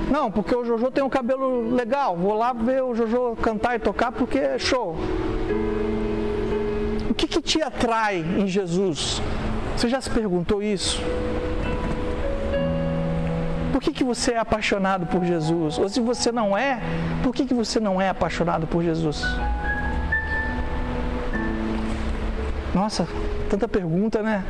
Não, 0.09 0.31
porque 0.31 0.55
o 0.55 0.63
Jojo 0.63 0.89
tem 0.89 1.03
um 1.03 1.09
cabelo 1.09 1.75
legal. 1.75 2.15
Vou 2.15 2.33
lá 2.33 2.53
ver 2.53 2.81
o 2.81 2.95
Jojo 2.95 3.35
cantar 3.41 3.75
e 3.75 3.79
tocar 3.79 4.13
porque 4.13 4.39
é 4.39 4.57
show. 4.57 4.95
O 7.09 7.13
que, 7.13 7.27
que 7.27 7.41
te 7.41 7.61
atrai 7.61 8.19
em 8.19 8.47
Jesus? 8.47 9.21
Você 9.75 9.89
já 9.89 9.99
se 9.99 10.09
perguntou 10.09 10.63
isso? 10.63 11.01
Por 13.71 13.81
que, 13.81 13.91
que 13.91 14.03
você 14.03 14.33
é 14.33 14.37
apaixonado 14.39 15.05
por 15.05 15.23
Jesus? 15.23 15.77
Ou 15.77 15.87
se 15.87 15.99
você 15.99 16.31
não 16.31 16.57
é, 16.57 16.79
por 17.23 17.33
que, 17.33 17.45
que 17.45 17.53
você 17.53 17.79
não 17.79 18.01
é 18.01 18.09
apaixonado 18.09 18.65
por 18.67 18.83
Jesus? 18.83 19.23
Nossa, 22.73 23.07
tanta 23.49 23.67
pergunta, 23.67 24.21
né? 24.21 24.43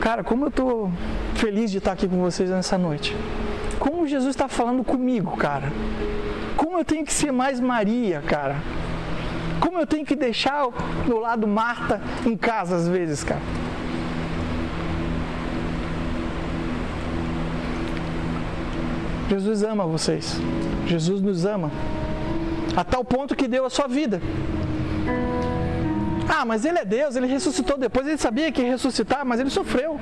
Cara, 0.00 0.22
como 0.22 0.46
eu 0.46 0.50
tô 0.50 0.90
feliz 1.36 1.70
de 1.70 1.78
estar 1.78 1.92
aqui 1.92 2.08
com 2.08 2.18
vocês 2.18 2.50
nessa 2.50 2.78
noite. 2.78 3.16
Como 3.78 4.06
Jesus 4.06 4.30
está 4.30 4.48
falando 4.48 4.82
comigo, 4.82 5.36
cara. 5.36 5.70
Como 6.56 6.78
eu 6.78 6.84
tenho 6.84 7.04
que 7.04 7.12
ser 7.12 7.30
mais 7.30 7.60
Maria, 7.60 8.22
cara. 8.22 8.56
Como 9.60 9.78
eu 9.78 9.86
tenho 9.86 10.04
que 10.04 10.16
deixar 10.16 10.66
o 10.66 11.18
lado 11.18 11.46
Marta 11.46 12.00
em 12.24 12.36
casa 12.36 12.76
às 12.76 12.88
vezes, 12.88 13.22
cara. 13.22 13.42
Jesus 19.28 19.62
ama 19.62 19.86
vocês. 19.86 20.40
Jesus 20.86 21.20
nos 21.20 21.44
ama. 21.44 21.70
A 22.76 22.84
tal 22.84 23.04
ponto 23.04 23.34
que 23.34 23.48
deu 23.48 23.64
a 23.64 23.70
sua 23.70 23.86
vida. 23.86 24.20
Ah, 26.28 26.44
mas 26.44 26.64
ele 26.64 26.78
é 26.78 26.84
Deus, 26.84 27.16
ele 27.16 27.26
ressuscitou 27.26 27.78
depois, 27.78 28.06
ele 28.06 28.18
sabia 28.18 28.50
que 28.52 28.60
ia 28.62 28.70
ressuscitar, 28.70 29.24
mas 29.24 29.40
ele 29.40 29.50
sofreu. 29.50 29.98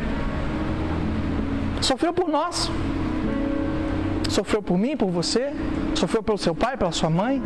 Sofreu 1.81 2.13
por 2.13 2.29
nós. 2.29 2.71
Sofreu 4.31 4.63
por 4.63 4.79
mim, 4.79 4.97
por 4.97 5.11
você. 5.11 5.53
Sofreu 5.95 6.23
pelo 6.23 6.39
seu 6.39 6.55
pai, 6.55 6.77
pela 6.77 6.93
sua 6.93 7.11
mãe. 7.11 7.43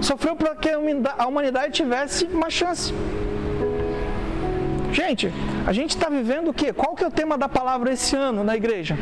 Sofreu 0.00 0.36
para 0.36 0.54
que 0.54 0.70
a 0.70 1.26
humanidade 1.26 1.72
tivesse 1.72 2.24
uma 2.26 2.50
chance. 2.50 2.92
Gente, 4.92 5.32
a 5.66 5.72
gente 5.72 5.90
está 5.90 6.08
vivendo 6.08 6.48
o 6.48 6.54
quê? 6.54 6.72
Qual 6.72 6.94
que 6.94 7.04
é 7.04 7.06
o 7.06 7.10
tema 7.10 7.38
da 7.38 7.48
palavra 7.48 7.92
esse 7.92 8.16
ano 8.16 8.42
na 8.42 8.56
igreja? 8.56 8.96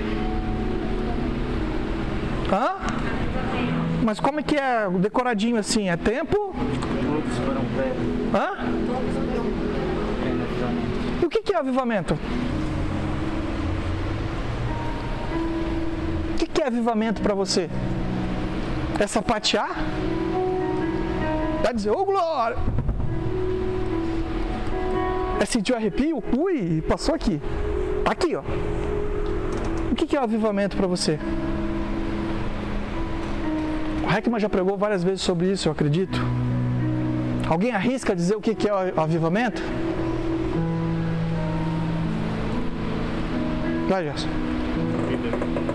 Hã? 2.52 2.76
Mas 4.08 4.18
como 4.18 4.40
é 4.40 4.42
que 4.42 4.56
é 4.56 4.88
decoradinho 4.88 5.58
assim? 5.58 5.90
É 5.90 5.94
tempo? 5.94 6.54
Todos 6.54 7.38
foram 7.44 7.60
Hã? 8.34 8.56
E 11.20 11.26
o 11.26 11.28
que 11.28 11.52
é 11.52 11.58
avivamento? 11.58 12.18
que 16.54 16.62
é 16.62 16.66
avivamento 16.66 17.20
para 17.20 17.34
você? 17.34 17.68
É 18.98 19.06
sapatear? 19.06 19.76
Vai 21.62 21.74
dizer, 21.74 21.90
ô 21.90 22.00
oh, 22.00 22.04
glória! 22.06 22.56
É 25.38 25.44
sentir 25.44 25.74
o 25.74 25.76
arrepio? 25.76 26.24
Ui, 26.34 26.82
passou 26.88 27.14
aqui. 27.14 27.42
Tá 28.06 28.12
aqui, 28.12 28.34
ó. 28.34 28.42
O 29.92 29.94
que 29.94 30.16
é 30.16 30.18
o 30.18 30.24
avivamento 30.24 30.78
para 30.78 30.86
você? 30.86 31.18
O 34.18 34.20
Heckman 34.20 34.40
já 34.40 34.48
pregou 34.48 34.76
várias 34.76 35.04
vezes 35.04 35.20
sobre 35.20 35.52
isso, 35.52 35.68
eu 35.68 35.72
acredito. 35.72 36.20
Alguém 37.48 37.70
arrisca 37.70 38.16
dizer 38.16 38.34
o 38.34 38.40
que 38.40 38.68
é 38.68 38.72
o 38.72 39.00
avivamento? 39.00 39.62
Vai, 43.88 44.02
Gerson. 44.02 44.26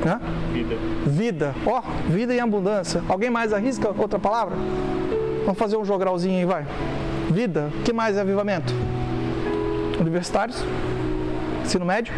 Hã? 0.05 0.19
Vida. 0.51 0.75
Vida. 1.05 1.55
Ó, 1.65 1.79
oh, 1.79 2.11
vida 2.11 2.33
e 2.35 2.39
abundância. 2.41 3.01
Alguém 3.07 3.29
mais 3.29 3.53
arrisca 3.53 3.95
outra 3.97 4.19
palavra? 4.19 4.57
Vamos 5.45 5.57
fazer 5.57 5.77
um 5.77 5.85
jogralzinho 5.85 6.37
aí, 6.37 6.45
vai. 6.45 6.65
Vida. 7.31 7.71
O 7.79 7.83
que 7.83 7.93
mais 7.93 8.17
é 8.17 8.21
avivamento? 8.21 8.73
Universitários? 10.01 10.61
Ensino 11.63 11.85
médio? 11.85 12.13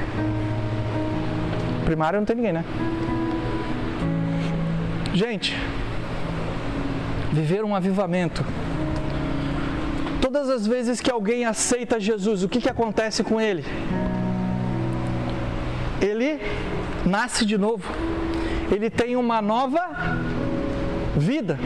Primário 1.85 2.19
não 2.19 2.25
tem 2.25 2.35
ninguém, 2.35 2.53
né? 2.53 2.65
Gente, 5.13 5.55
viver 7.35 7.65
um 7.65 7.75
avivamento. 7.75 8.45
Todas 10.21 10.49
as 10.49 10.65
vezes 10.65 11.01
que 11.01 11.11
alguém 11.11 11.45
aceita 11.45 11.99
Jesus, 11.99 12.43
o 12.43 12.49
que, 12.49 12.61
que 12.61 12.69
acontece 12.69 13.23
com 13.23 13.39
ele? 13.39 13.63
Ele 16.01 16.39
nasce 17.05 17.45
de 17.45 17.57
novo. 17.57 17.87
Ele 18.71 18.89
tem 18.89 19.15
uma 19.15 19.41
nova 19.41 19.83
vida. 21.17 21.59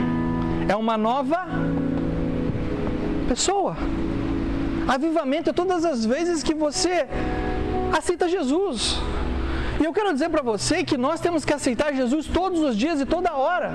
É 0.68 0.76
uma 0.76 0.98
nova 0.98 1.46
pessoa. 3.28 3.78
Avivamento 4.88 5.52
é 5.52 5.54
todas 5.54 5.86
as 5.86 6.04
vezes 6.04 6.42
que 6.42 6.56
você 6.56 7.08
aceita 7.96 8.28
Jesus. 8.28 9.00
E 9.80 9.86
eu 9.86 9.94
quero 9.94 10.12
dizer 10.12 10.30
para 10.30 10.42
você 10.42 10.84
que 10.84 10.98
nós 10.98 11.20
temos 11.20 11.46
que 11.46 11.54
aceitar 11.54 11.94
Jesus 11.94 12.26
todos 12.28 12.60
os 12.60 12.76
dias 12.76 13.00
e 13.00 13.06
toda 13.06 13.36
hora. 13.36 13.72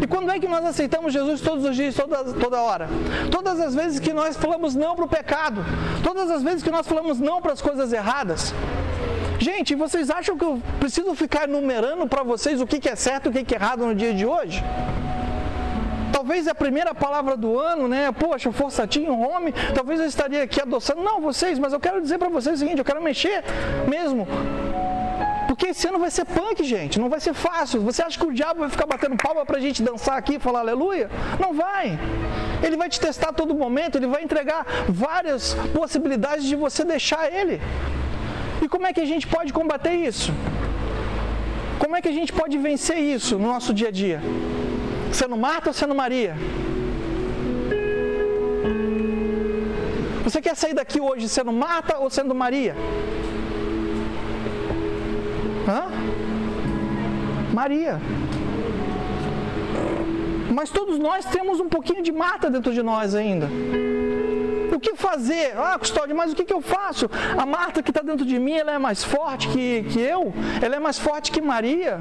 E 0.00 0.06
quando 0.06 0.30
é 0.30 0.38
que 0.38 0.48
nós 0.48 0.64
aceitamos 0.64 1.12
Jesus 1.12 1.40
todos 1.40 1.64
os 1.64 1.74
dias, 1.74 1.94
toda, 1.94 2.24
toda 2.34 2.60
hora? 2.60 2.88
Todas 3.30 3.58
as 3.60 3.74
vezes 3.74 3.98
que 3.98 4.12
nós 4.12 4.36
falamos 4.36 4.74
não 4.74 4.94
para 4.94 5.04
o 5.04 5.08
pecado, 5.08 5.64
todas 6.02 6.30
as 6.30 6.42
vezes 6.42 6.62
que 6.62 6.70
nós 6.70 6.86
falamos 6.86 7.18
não 7.18 7.40
para 7.40 7.52
as 7.52 7.60
coisas 7.60 7.92
erradas. 7.92 8.54
Gente, 9.38 9.74
vocês 9.74 10.10
acham 10.10 10.36
que 10.36 10.44
eu 10.44 10.60
preciso 10.80 11.14
ficar 11.14 11.48
enumerando 11.48 12.06
para 12.06 12.22
vocês 12.22 12.60
o 12.60 12.66
que 12.66 12.88
é 12.88 12.96
certo 12.96 13.26
e 13.26 13.28
o 13.28 13.44
que 13.44 13.54
é 13.54 13.58
errado 13.58 13.86
no 13.86 13.94
dia 13.94 14.12
de 14.12 14.26
hoje? 14.26 14.62
talvez 16.18 16.48
é 16.48 16.50
a 16.50 16.54
primeira 16.54 16.92
palavra 16.92 17.36
do 17.36 17.58
ano, 17.58 17.86
né? 17.86 18.10
Poxa, 18.10 18.50
forçatinho, 18.50 19.12
home, 19.12 19.54
talvez 19.72 20.00
eu 20.00 20.06
estaria 20.06 20.42
aqui 20.42 20.60
adoçando. 20.60 21.00
Não, 21.00 21.20
vocês, 21.20 21.58
mas 21.60 21.72
eu 21.72 21.78
quero 21.78 22.02
dizer 22.02 22.18
para 22.18 22.28
vocês 22.28 22.56
o 22.56 22.58
seguinte: 22.58 22.78
eu 22.78 22.84
quero 22.84 23.00
mexer 23.00 23.44
mesmo. 23.86 24.26
Porque 25.58 25.72
esse 25.72 25.88
ano 25.88 25.98
vai 25.98 26.08
ser 26.08 26.24
punk, 26.24 26.62
gente, 26.62 27.00
não 27.00 27.08
vai 27.08 27.18
ser 27.18 27.34
fácil. 27.34 27.80
Você 27.80 28.00
acha 28.00 28.16
que 28.16 28.24
o 28.24 28.32
diabo 28.32 28.60
vai 28.60 28.68
ficar 28.68 28.86
batendo 28.86 29.16
palma 29.16 29.44
para 29.44 29.56
a 29.56 29.60
gente 29.60 29.82
dançar 29.82 30.16
aqui 30.16 30.34
e 30.36 30.38
falar 30.38 30.60
aleluia? 30.60 31.10
Não 31.40 31.52
vai. 31.52 31.98
Ele 32.62 32.76
vai 32.76 32.88
te 32.88 33.00
testar 33.00 33.30
a 33.30 33.32
todo 33.32 33.52
momento, 33.52 33.96
ele 33.96 34.06
vai 34.06 34.22
entregar 34.22 34.64
várias 34.88 35.54
possibilidades 35.74 36.44
de 36.44 36.54
você 36.54 36.84
deixar 36.84 37.32
ele. 37.32 37.60
E 38.62 38.68
como 38.68 38.86
é 38.86 38.92
que 38.92 39.00
a 39.00 39.04
gente 39.04 39.26
pode 39.26 39.52
combater 39.52 39.94
isso? 39.94 40.32
Como 41.80 41.96
é 41.96 42.00
que 42.00 42.08
a 42.08 42.12
gente 42.12 42.32
pode 42.32 42.56
vencer 42.56 42.98
isso 42.98 43.36
no 43.36 43.48
nosso 43.48 43.74
dia 43.74 43.88
a 43.88 43.90
dia? 43.90 44.20
Sendo 45.12 45.36
Marta 45.36 45.70
ou 45.70 45.74
sendo 45.74 45.92
Maria? 45.92 46.36
Você 50.22 50.40
quer 50.40 50.54
sair 50.54 50.74
daqui 50.74 51.00
hoje 51.00 51.28
sendo 51.28 51.52
Marta 51.52 51.98
ou 51.98 52.08
sendo 52.08 52.32
Maria? 52.32 52.76
Hã? 55.68 55.88
Maria. 57.52 58.00
Mas 60.54 60.70
todos 60.70 60.98
nós 60.98 61.24
temos 61.26 61.60
um 61.60 61.68
pouquinho 61.68 62.02
de 62.02 62.10
Marta 62.10 62.50
dentro 62.50 62.72
de 62.72 62.82
nós 62.82 63.14
ainda. 63.14 63.48
O 64.74 64.80
que 64.80 64.94
fazer? 64.94 65.54
Ah, 65.58 65.76
Custódio, 65.78 66.14
mas 66.16 66.32
o 66.32 66.36
que, 66.36 66.44
que 66.44 66.52
eu 66.52 66.60
faço? 66.60 67.10
A 67.36 67.44
Marta 67.44 67.82
que 67.82 67.90
está 67.90 68.00
dentro 68.00 68.24
de 68.24 68.38
mim, 68.38 68.52
ela 68.52 68.72
é 68.72 68.78
mais 68.78 69.02
forte 69.02 69.48
que, 69.48 69.82
que 69.90 70.00
eu? 70.00 70.32
Ela 70.62 70.76
é 70.76 70.78
mais 70.78 70.98
forte 70.98 71.32
que 71.32 71.40
Maria? 71.40 71.98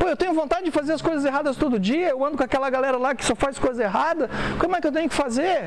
Pô, 0.00 0.08
eu 0.08 0.16
tenho 0.16 0.32
vontade 0.32 0.64
de 0.64 0.70
fazer 0.70 0.94
as 0.94 1.02
coisas 1.02 1.24
erradas 1.24 1.56
todo 1.56 1.78
dia, 1.78 2.08
eu 2.08 2.24
ando 2.24 2.38
com 2.38 2.42
aquela 2.42 2.70
galera 2.70 2.96
lá 2.96 3.14
que 3.14 3.24
só 3.24 3.34
faz 3.34 3.58
coisa 3.58 3.82
errada. 3.82 4.30
Como 4.58 4.74
é 4.74 4.80
que 4.80 4.86
eu 4.86 4.92
tenho 4.92 5.08
que 5.08 5.14
fazer? 5.14 5.64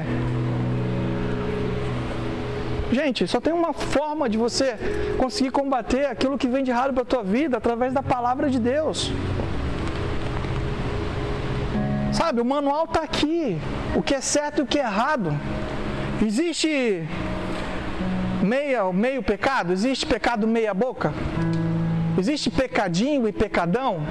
Gente, 2.91 3.27
só 3.27 3.39
tem 3.39 3.53
uma 3.53 3.71
forma 3.71 4.27
de 4.27 4.37
você 4.37 4.75
conseguir 5.17 5.51
combater 5.51 6.05
aquilo 6.07 6.37
que 6.37 6.47
vem 6.47 6.63
de 6.63 6.71
errado 6.71 6.93
para 6.93 7.03
a 7.03 7.05
tua 7.05 7.23
vida 7.23 7.57
através 7.57 7.93
da 7.93 8.01
palavra 8.01 8.49
de 8.49 8.59
Deus. 8.59 9.11
Sabe, 12.11 12.41
o 12.41 12.45
manual 12.45 12.85
está 12.85 13.01
aqui. 13.01 13.59
O 13.95 14.01
que 14.01 14.15
é 14.15 14.21
certo 14.21 14.59
e 14.59 14.61
o 14.63 14.65
que 14.65 14.79
é 14.79 14.83
errado. 14.83 15.37
Existe 16.25 17.07
meia, 18.41 18.91
meio 18.91 19.21
pecado? 19.21 19.71
Existe 19.71 20.05
pecado 20.05 20.47
meia 20.47 20.73
boca? 20.73 21.13
Existe 22.17 22.49
pecadinho 22.49 23.27
e 23.27 23.31
pecadão? 23.31 24.01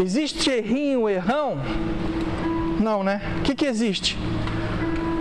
Existe 0.00 0.50
errinho, 0.50 1.08
errão? 1.08 1.58
Não, 2.80 3.04
né? 3.04 3.20
O 3.38 3.42
que, 3.42 3.54
que 3.54 3.64
existe? 3.64 4.18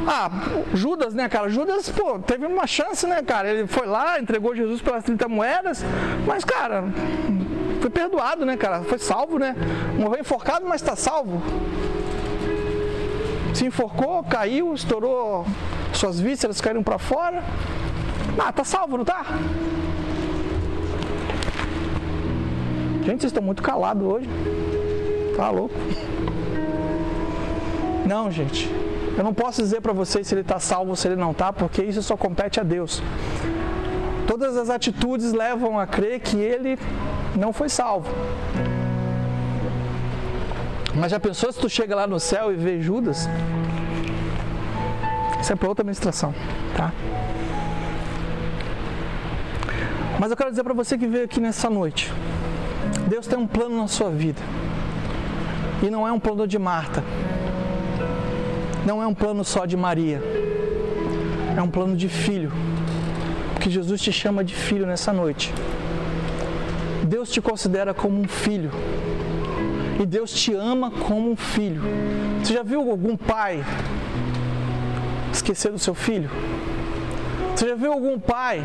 Ah, 0.07 0.29
Judas, 0.73 1.13
né, 1.13 1.29
cara? 1.29 1.49
Judas, 1.49 1.89
pô, 1.89 2.19
teve 2.19 2.45
uma 2.45 2.67
chance, 2.67 3.07
né, 3.07 3.21
cara? 3.21 3.49
Ele 3.49 3.67
foi 3.67 3.87
lá, 3.87 4.19
entregou 4.19 4.55
Jesus 4.55 4.81
pelas 4.81 5.03
30 5.03 5.27
moedas, 5.27 5.83
mas, 6.27 6.43
cara, 6.43 6.83
foi 7.79 7.89
perdoado, 7.89 8.45
né, 8.45 8.57
cara? 8.57 8.83
Foi 8.83 8.97
salvo, 8.99 9.39
né? 9.39 9.55
Morreu 9.97 10.19
enforcado, 10.19 10.65
mas 10.67 10.81
está 10.81 10.95
salvo. 10.95 11.41
Se 13.53 13.65
enforcou, 13.65 14.23
caiu, 14.23 14.73
estourou 14.73 15.45
suas 15.93 16.19
vísceras 16.19 16.59
caíram 16.59 16.83
para 16.83 16.97
fora. 16.97 17.43
Ah, 18.37 18.51
tá 18.51 18.63
salvo, 18.63 18.97
não 18.97 19.05
tá? 19.05 19.25
Gente, 23.05 23.21
vocês 23.21 23.23
estão 23.25 23.43
muito 23.43 23.61
calados 23.61 24.03
hoje. 24.03 24.27
Tá 25.35 25.49
louco? 25.49 25.75
Não, 28.05 28.31
gente. 28.31 28.82
Eu 29.17 29.23
não 29.23 29.33
posso 29.33 29.61
dizer 29.61 29.81
para 29.81 29.93
vocês 29.93 30.25
se 30.27 30.33
ele 30.33 30.41
está 30.41 30.59
salvo 30.59 30.91
ou 30.91 30.95
se 30.95 31.07
ele 31.07 31.15
não 31.15 31.31
está, 31.31 31.53
porque 31.53 31.83
isso 31.83 32.01
só 32.01 32.17
compete 32.17 32.59
a 32.59 32.63
Deus. 32.63 33.01
Todas 34.27 34.57
as 34.57 34.69
atitudes 34.69 35.33
levam 35.33 35.79
a 35.79 35.85
crer 35.85 36.19
que 36.19 36.37
ele 36.37 36.79
não 37.35 37.53
foi 37.53 37.69
salvo. 37.69 38.09
Mas 40.95 41.11
já 41.11 41.19
pensou 41.19 41.51
se 41.51 41.59
tu 41.59 41.69
chega 41.69 41.95
lá 41.95 42.07
no 42.07 42.19
céu 42.19 42.51
e 42.51 42.55
vê 42.55 42.81
Judas? 42.81 43.27
Isso 45.39 45.51
é 45.51 45.55
para 45.55 45.67
outra 45.67 45.81
administração, 45.81 46.33
tá? 46.75 46.91
Mas 50.19 50.31
eu 50.31 50.37
quero 50.37 50.49
dizer 50.51 50.63
para 50.63 50.73
você 50.73 50.97
que 50.97 51.05
veio 51.05 51.25
aqui 51.25 51.39
nessa 51.39 51.69
noite. 51.69 52.11
Deus 53.07 53.27
tem 53.27 53.37
um 53.37 53.47
plano 53.47 53.77
na 53.77 53.87
sua 53.87 54.09
vida. 54.09 54.41
E 55.81 55.89
não 55.89 56.07
é 56.07 56.11
um 56.11 56.19
plano 56.19 56.47
de 56.47 56.57
Marta. 56.57 57.03
Não 58.85 59.01
é 59.01 59.07
um 59.07 59.13
plano 59.13 59.43
só 59.43 59.65
de 59.65 59.77
Maria. 59.77 60.21
É 61.55 61.61
um 61.61 61.69
plano 61.69 61.95
de 61.95 62.09
filho. 62.09 62.51
Porque 63.53 63.69
Jesus 63.69 64.01
te 64.01 64.11
chama 64.11 64.43
de 64.43 64.53
filho 64.53 64.85
nessa 64.85 65.13
noite. 65.13 65.53
Deus 67.07 67.31
te 67.31 67.39
considera 67.41 67.93
como 67.93 68.19
um 68.19 68.27
filho. 68.27 68.71
E 70.01 70.05
Deus 70.05 70.31
te 70.33 70.53
ama 70.53 70.91
como 70.91 71.31
um 71.31 71.35
filho. 71.35 71.81
Você 72.41 72.53
já 72.53 72.63
viu 72.63 72.89
algum 72.89 73.15
pai 73.15 73.63
esquecer 75.31 75.71
do 75.71 75.79
seu 75.79 75.93
filho? 75.93 76.29
Você 77.55 77.69
já 77.69 77.75
viu 77.75 77.93
algum 77.93 78.19
pai? 78.19 78.63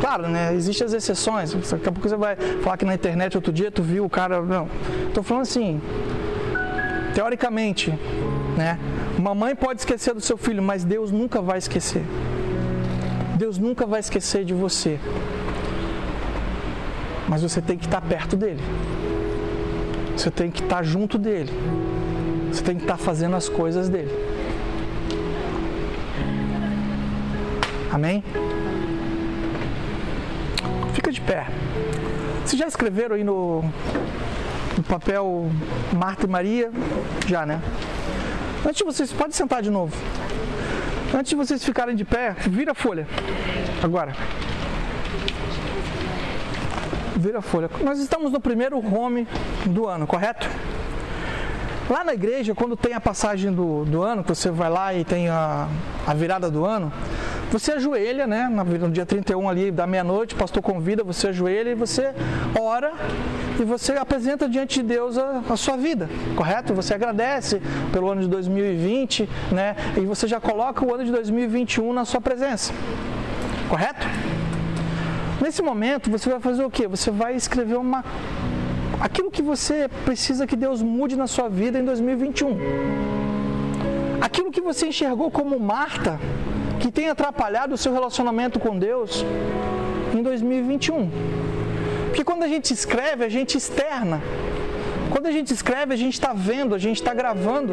Claro, 0.00 0.28
né? 0.28 0.54
Existem 0.54 0.86
as 0.86 0.92
exceções. 0.92 1.52
Daqui 1.52 1.88
a 1.88 1.92
pouco 1.92 2.08
você 2.08 2.16
vai 2.16 2.36
falar 2.62 2.76
que 2.76 2.84
na 2.84 2.94
internet 2.94 3.36
outro 3.36 3.52
dia 3.52 3.70
tu 3.70 3.82
viu 3.82 4.04
o 4.04 4.10
cara. 4.10 4.40
Não. 4.42 4.68
Estou 5.08 5.22
falando 5.22 5.42
assim. 5.42 5.80
Teoricamente, 7.16 7.90
né? 8.58 8.78
Uma 9.16 9.34
mãe 9.34 9.56
pode 9.56 9.80
esquecer 9.80 10.12
do 10.12 10.20
seu 10.20 10.36
filho, 10.36 10.62
mas 10.62 10.84
Deus 10.84 11.10
nunca 11.10 11.40
vai 11.40 11.56
esquecer. 11.56 12.02
Deus 13.38 13.56
nunca 13.56 13.86
vai 13.86 14.00
esquecer 14.00 14.44
de 14.44 14.52
você. 14.52 15.00
Mas 17.26 17.40
você 17.40 17.62
tem 17.62 17.78
que 17.78 17.86
estar 17.86 18.02
perto 18.02 18.36
dele. 18.36 18.60
Você 20.14 20.30
tem 20.30 20.50
que 20.50 20.62
estar 20.62 20.82
junto 20.82 21.16
dele. 21.16 21.50
Você 22.52 22.62
tem 22.62 22.76
que 22.76 22.82
estar 22.82 22.98
fazendo 22.98 23.34
as 23.34 23.48
coisas 23.48 23.88
dele. 23.88 24.12
Amém? 27.90 28.22
Fica 30.92 31.10
de 31.10 31.22
pé. 31.22 31.46
Vocês 32.44 32.60
já 32.60 32.66
escreveram 32.66 33.16
aí 33.16 33.24
no 33.24 33.64
papel 34.86 35.50
Marta 35.92 36.26
e 36.26 36.28
Maria? 36.28 36.70
Já, 37.26 37.44
né? 37.44 37.60
Antes 38.64 38.78
de 38.78 38.84
vocês, 38.84 39.12
pode 39.12 39.36
sentar 39.36 39.62
de 39.62 39.70
novo. 39.70 39.96
Antes 41.14 41.30
de 41.30 41.36
vocês 41.36 41.64
ficarem 41.64 41.94
de 41.94 42.04
pé, 42.04 42.34
vira 42.48 42.72
a 42.72 42.74
folha. 42.74 43.06
Agora. 43.82 44.12
Vira 47.16 47.38
a 47.38 47.42
folha. 47.42 47.70
Nós 47.82 47.98
estamos 47.98 48.32
no 48.32 48.40
primeiro 48.40 48.78
home 48.78 49.26
do 49.66 49.86
ano, 49.86 50.06
correto? 50.06 50.48
Lá 51.88 52.02
na 52.02 52.12
igreja, 52.12 52.54
quando 52.54 52.76
tem 52.76 52.94
a 52.94 53.00
passagem 53.00 53.52
do, 53.52 53.84
do 53.84 54.02
ano, 54.02 54.24
que 54.24 54.28
você 54.28 54.50
vai 54.50 54.68
lá 54.68 54.92
e 54.92 55.04
tem 55.04 55.28
a, 55.28 55.68
a 56.04 56.14
virada 56.14 56.50
do 56.50 56.64
ano, 56.64 56.92
você 57.52 57.72
ajoelha, 57.72 58.26
né? 58.26 58.48
No 58.48 58.90
dia 58.90 59.06
31 59.06 59.48
ali 59.48 59.70
da 59.70 59.86
meia-noite, 59.86 60.34
o 60.34 60.38
pastor 60.38 60.62
convida, 60.62 61.04
você 61.04 61.28
ajoelha 61.28 61.70
e 61.70 61.74
você 61.76 62.12
ora 62.60 62.92
e 63.58 63.64
você 63.64 63.92
apresenta 63.92 64.48
diante 64.48 64.82
de 64.82 64.88
Deus 64.88 65.16
a, 65.16 65.42
a, 65.48 65.56
sua 65.56 65.76
vida, 65.76 66.08
correto? 66.34 66.74
Você 66.74 66.94
agradece 66.94 67.60
pelo 67.92 68.10
ano 68.10 68.20
de 68.20 68.28
2020, 68.28 69.28
né? 69.52 69.74
E 69.96 70.00
você 70.00 70.26
já 70.26 70.40
coloca 70.40 70.84
o 70.84 70.94
ano 70.94 71.04
de 71.04 71.12
2021 71.12 71.92
na 71.92 72.04
sua 72.04 72.20
presença, 72.20 72.72
correto? 73.68 74.06
Nesse 75.40 75.62
momento, 75.62 76.10
você 76.10 76.28
vai 76.30 76.40
fazer 76.40 76.64
o 76.64 76.70
quê? 76.70 76.86
Você 76.88 77.10
vai 77.10 77.34
escrever 77.34 77.76
uma 77.76 78.04
aquilo 79.00 79.30
que 79.30 79.42
você 79.42 79.88
precisa 80.04 80.46
que 80.46 80.56
Deus 80.56 80.82
mude 80.82 81.16
na 81.16 81.26
sua 81.26 81.48
vida 81.48 81.78
em 81.78 81.84
2021. 81.84 82.56
Aquilo 84.20 84.50
que 84.50 84.60
você 84.60 84.88
enxergou 84.88 85.30
como 85.30 85.58
Marta, 85.60 86.18
que 86.80 86.90
tem 86.90 87.08
atrapalhado 87.08 87.74
o 87.74 87.78
seu 87.78 87.92
relacionamento 87.92 88.58
com 88.58 88.78
Deus 88.78 89.24
em 90.14 90.22
2021. 90.22 91.45
Quando 92.36 92.44
a 92.44 92.48
gente 92.48 92.70
escreve, 92.74 93.24
a 93.24 93.30
gente 93.30 93.56
externa. 93.56 94.20
Quando 95.10 95.24
a 95.24 95.30
gente 95.30 95.54
escreve, 95.54 95.94
a 95.94 95.96
gente 95.96 96.12
está 96.12 96.34
vendo, 96.34 96.74
a 96.74 96.78
gente 96.78 96.98
está 96.98 97.14
gravando 97.14 97.72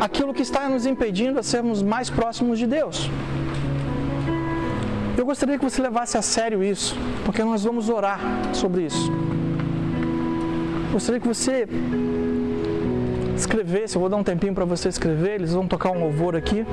aquilo 0.00 0.32
que 0.32 0.40
está 0.40 0.70
nos 0.70 0.86
impedindo 0.86 1.38
a 1.38 1.42
sermos 1.42 1.82
mais 1.82 2.08
próximos 2.08 2.58
de 2.58 2.66
Deus. 2.66 3.10
Eu 5.18 5.26
gostaria 5.26 5.58
que 5.58 5.64
você 5.70 5.82
levasse 5.82 6.16
a 6.16 6.22
sério 6.22 6.64
isso, 6.64 6.96
porque 7.26 7.44
nós 7.44 7.62
vamos 7.62 7.90
orar 7.90 8.18
sobre 8.54 8.86
isso. 8.86 9.12
Gostaria 10.90 11.20
que 11.20 11.28
você 11.28 11.68
escrevesse, 13.36 13.96
eu 13.96 14.00
vou 14.00 14.08
dar 14.08 14.16
um 14.16 14.24
tempinho 14.24 14.54
para 14.54 14.64
você 14.64 14.88
escrever, 14.88 15.34
eles 15.34 15.52
vão 15.52 15.68
tocar 15.68 15.90
um 15.90 16.00
louvor 16.00 16.34
aqui. 16.34 16.64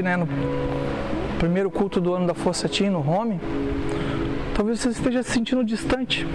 Hoje, 0.00 0.02
né, 0.02 0.16
no 0.16 0.26
primeiro 1.38 1.70
culto 1.70 2.00
do 2.00 2.14
ano 2.14 2.26
da 2.26 2.34
Força 2.34 2.68
Team 2.68 2.92
no 2.92 3.00
Home, 3.00 3.38
talvez 4.54 4.80
você 4.80 4.88
esteja 4.88 5.22
se 5.22 5.30
sentindo 5.30 5.64
distante. 5.64 6.26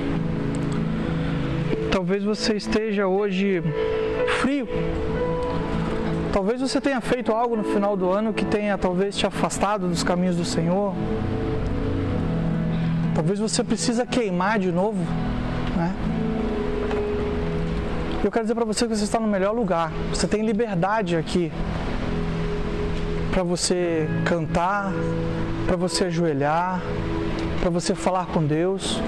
Talvez 1.91 2.23
você 2.23 2.55
esteja 2.55 3.07
hoje 3.07 3.63
frio. 4.39 4.67
Talvez 6.31 6.61
você 6.61 6.79
tenha 6.79 7.01
feito 7.01 7.31
algo 7.31 7.55
no 7.55 7.63
final 7.63 7.95
do 7.95 8.09
ano 8.09 8.33
que 8.33 8.45
tenha 8.45 8.77
talvez 8.77 9.17
te 9.17 9.25
afastado 9.25 9.87
dos 9.87 10.03
caminhos 10.03 10.35
do 10.35 10.45
Senhor. 10.45 10.93
Talvez 13.15 13.39
você 13.39 13.63
precisa 13.63 14.05
queimar 14.05 14.59
de 14.59 14.71
novo, 14.71 14.99
né? 15.75 15.95
Eu 18.23 18.31
quero 18.31 18.43
dizer 18.43 18.55
para 18.55 18.65
você 18.65 18.87
que 18.87 18.95
você 18.95 19.03
está 19.03 19.19
no 19.19 19.27
melhor 19.27 19.55
lugar. 19.55 19.91
Você 20.09 20.27
tem 20.27 20.45
liberdade 20.45 21.15
aqui 21.15 21.51
para 23.35 23.43
você 23.43 24.07
cantar, 24.23 24.93
para 25.67 25.75
você 25.75 26.05
ajoelhar, 26.05 26.81
para 27.59 27.69
você 27.69 27.93
falar 27.93 28.27
com 28.27 28.41
Deus. 28.41 29.01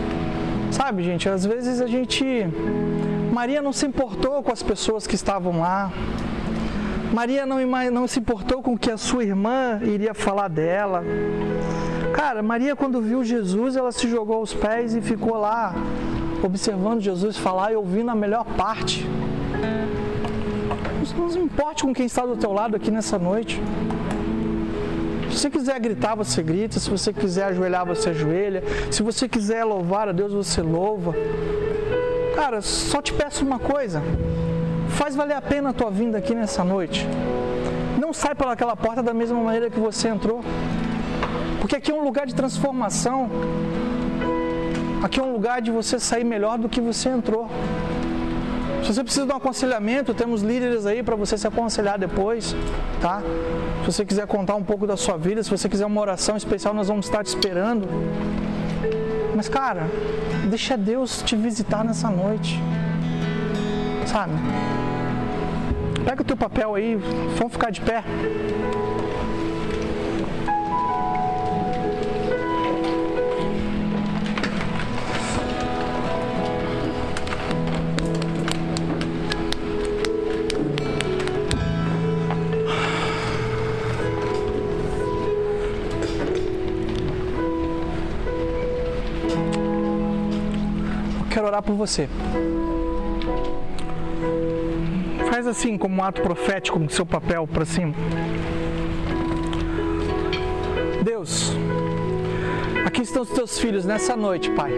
Sabe, 0.69 1.01
gente, 1.01 1.29
às 1.29 1.45
vezes 1.45 1.79
a 1.79 1.87
gente. 1.87 2.25
Maria 3.31 3.61
não 3.61 3.71
se 3.71 3.85
importou 3.85 4.43
com 4.43 4.51
as 4.51 4.61
pessoas 4.61 5.07
que 5.07 5.15
estavam 5.15 5.61
lá. 5.61 5.93
Maria 7.13 7.45
não, 7.45 7.57
não 7.89 8.05
se 8.05 8.19
importou 8.19 8.61
com 8.61 8.73
o 8.73 8.77
que 8.77 8.91
a 8.91 8.97
sua 8.97 9.23
irmã 9.23 9.79
iria 9.81 10.13
falar 10.13 10.49
dela. 10.49 11.05
Cara, 12.13 12.43
Maria, 12.43 12.75
quando 12.75 13.01
viu 13.01 13.23
Jesus, 13.23 13.77
ela 13.77 13.93
se 13.93 14.09
jogou 14.09 14.35
aos 14.35 14.53
pés 14.53 14.93
e 14.93 14.99
ficou 14.99 15.37
lá, 15.37 15.73
observando 16.43 16.99
Jesus 16.99 17.37
falar 17.37 17.71
e 17.71 17.77
ouvindo 17.77 18.11
a 18.11 18.15
melhor 18.15 18.43
parte. 18.57 19.07
Não 21.17 21.29
se 21.29 21.39
importe 21.39 21.83
com 21.83 21.93
quem 21.93 22.07
está 22.07 22.25
do 22.25 22.35
teu 22.35 22.51
lado 22.51 22.75
aqui 22.75 22.91
nessa 22.91 23.17
noite. 23.17 23.61
Se 25.37 25.43
você 25.43 25.49
quiser 25.51 25.79
gritar, 25.79 26.15
você 26.15 26.41
grita. 26.41 26.79
Se 26.79 26.89
você 26.89 27.13
quiser 27.13 27.43
ajoelhar, 27.43 27.85
você 27.85 28.09
ajoelha. 28.09 28.63
Se 28.89 29.03
você 29.03 29.29
quiser 29.29 29.63
louvar 29.63 30.09
a 30.09 30.11
Deus, 30.11 30.33
você 30.33 30.63
louva. 30.63 31.13
Cara, 32.35 32.59
só 32.59 33.03
te 33.03 33.13
peço 33.13 33.45
uma 33.45 33.59
coisa. 33.59 34.01
Faz 34.89 35.15
valer 35.15 35.35
a 35.35 35.41
pena 35.41 35.69
a 35.69 35.73
tua 35.73 35.91
vinda 35.91 36.17
aqui 36.17 36.33
nessa 36.33 36.63
noite. 36.63 37.07
Não 38.01 38.11
sai 38.13 38.33
pelaquela 38.33 38.75
porta 38.75 39.03
da 39.03 39.13
mesma 39.13 39.39
maneira 39.39 39.69
que 39.69 39.79
você 39.79 40.07
entrou. 40.07 40.41
Porque 41.61 41.75
aqui 41.75 41.91
é 41.91 41.93
um 41.93 42.03
lugar 42.03 42.25
de 42.25 42.33
transformação. 42.33 43.29
Aqui 45.03 45.19
é 45.19 45.23
um 45.23 45.33
lugar 45.33 45.61
de 45.61 45.69
você 45.69 45.99
sair 45.99 46.23
melhor 46.23 46.57
do 46.57 46.67
que 46.67 46.81
você 46.81 47.09
entrou. 47.09 47.47
Se 48.83 48.93
você 48.93 49.03
precisa 49.03 49.25
de 49.25 49.31
um 49.33 49.35
aconselhamento, 49.35 50.13
temos 50.13 50.41
líderes 50.41 50.85
aí 50.85 51.03
para 51.03 51.15
você 51.15 51.37
se 51.37 51.47
aconselhar 51.47 51.97
depois, 51.97 52.55
tá? 53.01 53.21
Se 53.81 53.91
você 53.91 54.05
quiser 54.05 54.25
contar 54.27 54.55
um 54.55 54.63
pouco 54.63 54.87
da 54.87 54.95
sua 54.95 55.17
vida, 55.17 55.43
se 55.43 55.49
você 55.49 55.67
quiser 55.67 55.85
uma 55.85 55.99
oração 55.99 56.37
especial, 56.37 56.73
nós 56.73 56.87
vamos 56.87 57.05
estar 57.05 57.23
te 57.23 57.27
esperando. 57.27 57.87
Mas, 59.35 59.49
cara, 59.49 59.83
deixa 60.49 60.77
Deus 60.77 61.21
te 61.21 61.35
visitar 61.35 61.83
nessa 61.83 62.09
noite. 62.09 62.59
Sabe? 64.05 64.33
Pega 66.05 66.21
o 66.21 66.25
teu 66.25 66.37
papel 66.37 66.73
aí, 66.73 66.95
vamos 67.37 67.53
ficar 67.53 67.69
de 67.69 67.81
pé. 67.81 68.03
Orar 91.57 91.63
por 91.63 91.75
você. 91.75 92.07
Faz 95.29 95.47
assim, 95.47 95.77
como 95.77 95.97
um 95.97 96.03
ato 96.03 96.21
profético, 96.21 96.79
com 96.79 96.89
seu 96.89 97.05
papel 97.05 97.47
para 97.47 97.65
cima. 97.65 97.93
Deus, 101.03 101.53
aqui 102.85 103.01
estão 103.01 103.23
os 103.23 103.29
teus 103.29 103.59
filhos 103.59 103.85
nessa 103.85 104.15
noite, 104.15 104.49
Pai. 104.51 104.71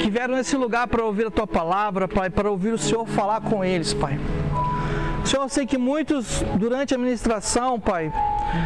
Que 0.00 0.10
vieram 0.10 0.34
nesse 0.34 0.56
lugar 0.56 0.86
para 0.86 1.04
ouvir 1.04 1.26
a 1.26 1.30
tua 1.30 1.46
palavra, 1.46 2.06
Pai, 2.06 2.30
para 2.30 2.50
ouvir 2.50 2.72
o 2.72 2.78
Senhor 2.78 3.06
falar 3.06 3.40
com 3.40 3.64
eles, 3.64 3.94
Pai. 3.94 4.18
Senhor, 5.30 5.44
eu 5.44 5.48
sei 5.48 5.64
que 5.64 5.78
muitos, 5.78 6.42
durante 6.58 6.92
a 6.92 6.98
ministração, 6.98 7.78
Pai, 7.78 8.12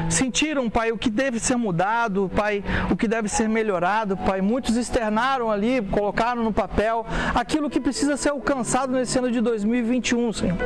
sentiram, 0.08 0.70
Pai, 0.70 0.92
o 0.92 0.96
que 0.96 1.10
deve 1.10 1.38
ser 1.38 1.56
mudado, 1.56 2.30
Pai, 2.34 2.64
o 2.90 2.96
que 2.96 3.06
deve 3.06 3.28
ser 3.28 3.50
melhorado, 3.50 4.16
Pai. 4.16 4.40
Muitos 4.40 4.74
externaram 4.74 5.50
ali, 5.50 5.82
colocaram 5.82 6.42
no 6.42 6.54
papel 6.54 7.04
aquilo 7.34 7.68
que 7.68 7.78
precisa 7.78 8.16
ser 8.16 8.30
alcançado 8.30 8.94
nesse 8.94 9.18
ano 9.18 9.30
de 9.30 9.42
2021, 9.42 10.32
Senhor. 10.32 10.56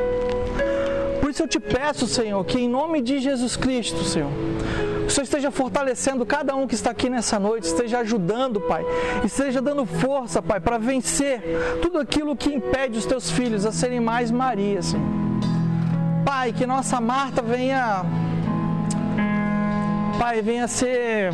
Por 1.21 1.31
isso 1.31 1.43
eu 1.43 1.49
te 1.49 1.59
peço, 1.59 2.07
Senhor, 2.07 2.45
que 2.45 2.61
em 2.61 2.69
nome 2.69 3.03
de 3.03 3.19
Jesus 3.19 3.57
Cristo, 3.57 4.05
Senhor, 4.05 4.31
o 5.05 5.11
Senhor 5.11 5.25
esteja 5.25 5.51
fortalecendo 5.51 6.25
cada 6.25 6.55
um 6.55 6.69
que 6.69 6.77
está 6.77 6.93
aqui 6.93 7.11
nessa 7.11 7.41
noite, 7.41 7.65
esteja 7.65 7.99
ajudando, 7.99 8.61
Pai, 8.61 8.85
esteja 9.25 9.61
dando 9.61 9.85
força, 9.85 10.41
Pai, 10.41 10.61
para 10.61 10.79
vencer 10.79 11.43
tudo 11.83 11.99
aquilo 11.99 12.37
que 12.37 12.55
impede 12.55 12.99
os 12.99 13.05
teus 13.05 13.29
filhos 13.33 13.67
a 13.67 13.73
serem 13.73 13.99
mais 13.99 14.31
Maria, 14.31 14.81
Senhor. 14.81 15.28
Pai, 16.29 16.53
que 16.53 16.67
nossa 16.67 17.01
Marta 17.01 17.41
venha, 17.41 18.05
Pai, 20.19 20.43
venha 20.43 20.69
ser 20.69 21.33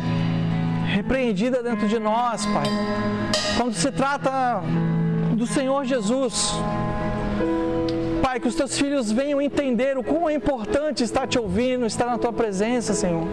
repreendida 0.87 1.61
dentro 1.61 1.85
de 1.85 1.99
nós, 1.99 2.45
Pai. 2.45 2.63
Quando 3.57 3.73
se 3.73 3.91
trata 3.91 4.61
do 5.33 5.45
Senhor 5.45 5.83
Jesus, 5.83 6.53
Pai, 8.21 8.39
que 8.39 8.47
os 8.47 8.55
teus 8.55 8.79
filhos 8.79 9.11
venham 9.11 9.41
entender 9.41 9.97
o 9.97 10.03
quão 10.03 10.29
é 10.29 10.33
importante 10.33 11.03
estar 11.03 11.27
te 11.27 11.37
ouvindo, 11.37 11.85
estar 11.85 12.05
na 12.05 12.17
tua 12.17 12.31
presença, 12.31 12.93
Senhor. 12.93 13.27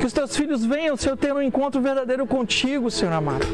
Que 0.00 0.06
os 0.06 0.12
teus 0.14 0.34
filhos 0.34 0.64
venham, 0.64 0.96
Senhor, 0.96 1.18
ter 1.18 1.34
um 1.34 1.42
encontro 1.42 1.82
verdadeiro 1.82 2.26
contigo, 2.26 2.90
Senhor 2.90 3.12
amado. 3.12 3.46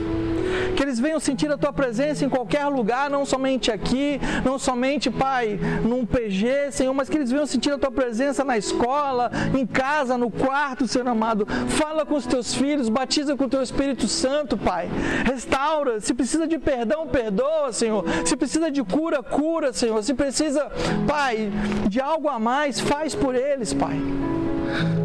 Que 0.77 0.83
eles 0.83 0.99
venham 0.99 1.21
sentir 1.21 1.51
a 1.51 1.57
tua 1.57 1.73
presença 1.73 2.25
em 2.25 2.29
qualquer 2.29 2.67
lugar, 2.67 3.09
não 3.11 3.25
somente 3.25 3.71
aqui, 3.71 4.21
não 4.45 4.59
somente, 4.59 5.11
Pai, 5.11 5.59
num 5.83 6.05
PG, 6.05 6.73
Senhor, 6.73 6.93
mas 6.93 7.09
que 7.09 7.17
eles 7.17 7.31
venham 7.31 7.47
sentir 7.47 7.73
a 7.73 7.79
tua 7.79 7.91
presença 7.91 8.45
na 8.45 8.59
escola, 8.59 9.31
em 9.57 9.67
casa, 9.67 10.19
no 10.19 10.31
quarto, 10.31 10.87
Senhor 10.87 11.07
amado. 11.09 11.47
Fala 11.69 12.05
com 12.05 12.15
os 12.15 12.27
teus 12.27 12.55
filhos, 12.55 12.89
batiza 12.89 13.37
com 13.37 13.45
o 13.45 13.49
teu 13.49 13.63
Espírito 13.63 14.07
Santo, 14.09 14.57
Pai. 14.57 14.89
Restaura, 15.25 16.01
se 16.01 16.13
precisa 16.15 16.47
de 16.47 16.59
perdão, 16.59 17.07
perdoa, 17.07 17.73
Senhor. 17.73 18.05
Se 18.25 18.37
precisa 18.37 18.71
de 18.71 18.83
cura, 18.83 19.23
cura, 19.23 19.73
Senhor. 19.73 20.03
Se 20.03 20.15
precisa, 20.15 20.71
Pai, 21.07 21.51
de 21.89 22.01
algo 22.01 22.29
a 22.29 22.39
mais, 22.39 22.81
faz 22.81 23.15
por 23.15 23.35
eles, 23.35 23.73
Pai. 23.73 23.97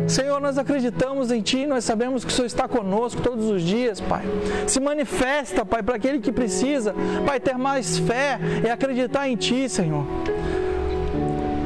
Senhor, 0.07 0.39
nós 0.39 0.57
acreditamos 0.57 1.31
em 1.31 1.41
Ti, 1.41 1.65
nós 1.67 1.83
sabemos 1.83 2.25
que 2.25 2.31
o 2.31 2.33
Senhor 2.33 2.47
está 2.47 2.67
conosco 2.67 3.21
todos 3.21 3.45
os 3.45 3.61
dias, 3.61 4.01
Pai. 4.01 4.23
Se 4.67 4.79
manifesta, 4.79 5.63
Pai, 5.65 5.83
para 5.83 5.95
aquele 5.95 6.19
que 6.19 6.31
precisa, 6.31 6.95
Pai, 7.25 7.39
ter 7.39 7.57
mais 7.57 7.99
fé 7.99 8.39
e 8.65 8.69
acreditar 8.69 9.29
em 9.29 9.35
Ti, 9.35 9.69
Senhor. 9.69 10.05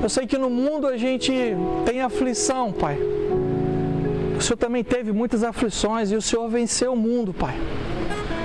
Eu 0.02 0.10
sei 0.10 0.28
que 0.28 0.38
no 0.38 0.50
mundo 0.50 0.86
a 0.88 0.98
gente 0.98 1.32
tem 1.86 2.02
aflição, 2.02 2.74
Pai. 2.74 3.00
O 4.38 4.42
Senhor 4.42 4.58
também 4.58 4.84
teve 4.84 5.14
muitas 5.14 5.44
aflições 5.44 6.12
e 6.12 6.16
o 6.16 6.22
Senhor 6.22 6.48
venceu 6.50 6.92
o 6.92 6.98
mundo, 6.98 7.34
Pai. 7.34 7.56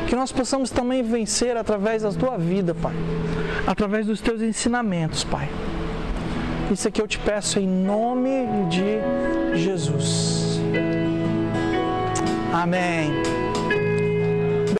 Que 0.06 0.14
nós 0.14 0.30
possamos 0.30 0.70
também 0.70 1.02
vencer 1.02 1.56
através 1.56 2.02
da 2.02 2.12
tua 2.12 2.38
vida, 2.38 2.74
Pai. 2.74 2.94
Através 3.66 4.06
dos 4.06 4.20
teus 4.20 4.40
ensinamentos, 4.40 5.24
Pai. 5.24 5.48
Isso 6.70 6.86
aqui 6.86 7.00
eu 7.00 7.08
te 7.08 7.18
peço 7.18 7.58
em 7.58 7.66
nome 7.66 8.46
de 8.68 9.58
Jesus. 9.58 10.60
Amém. 12.52 13.10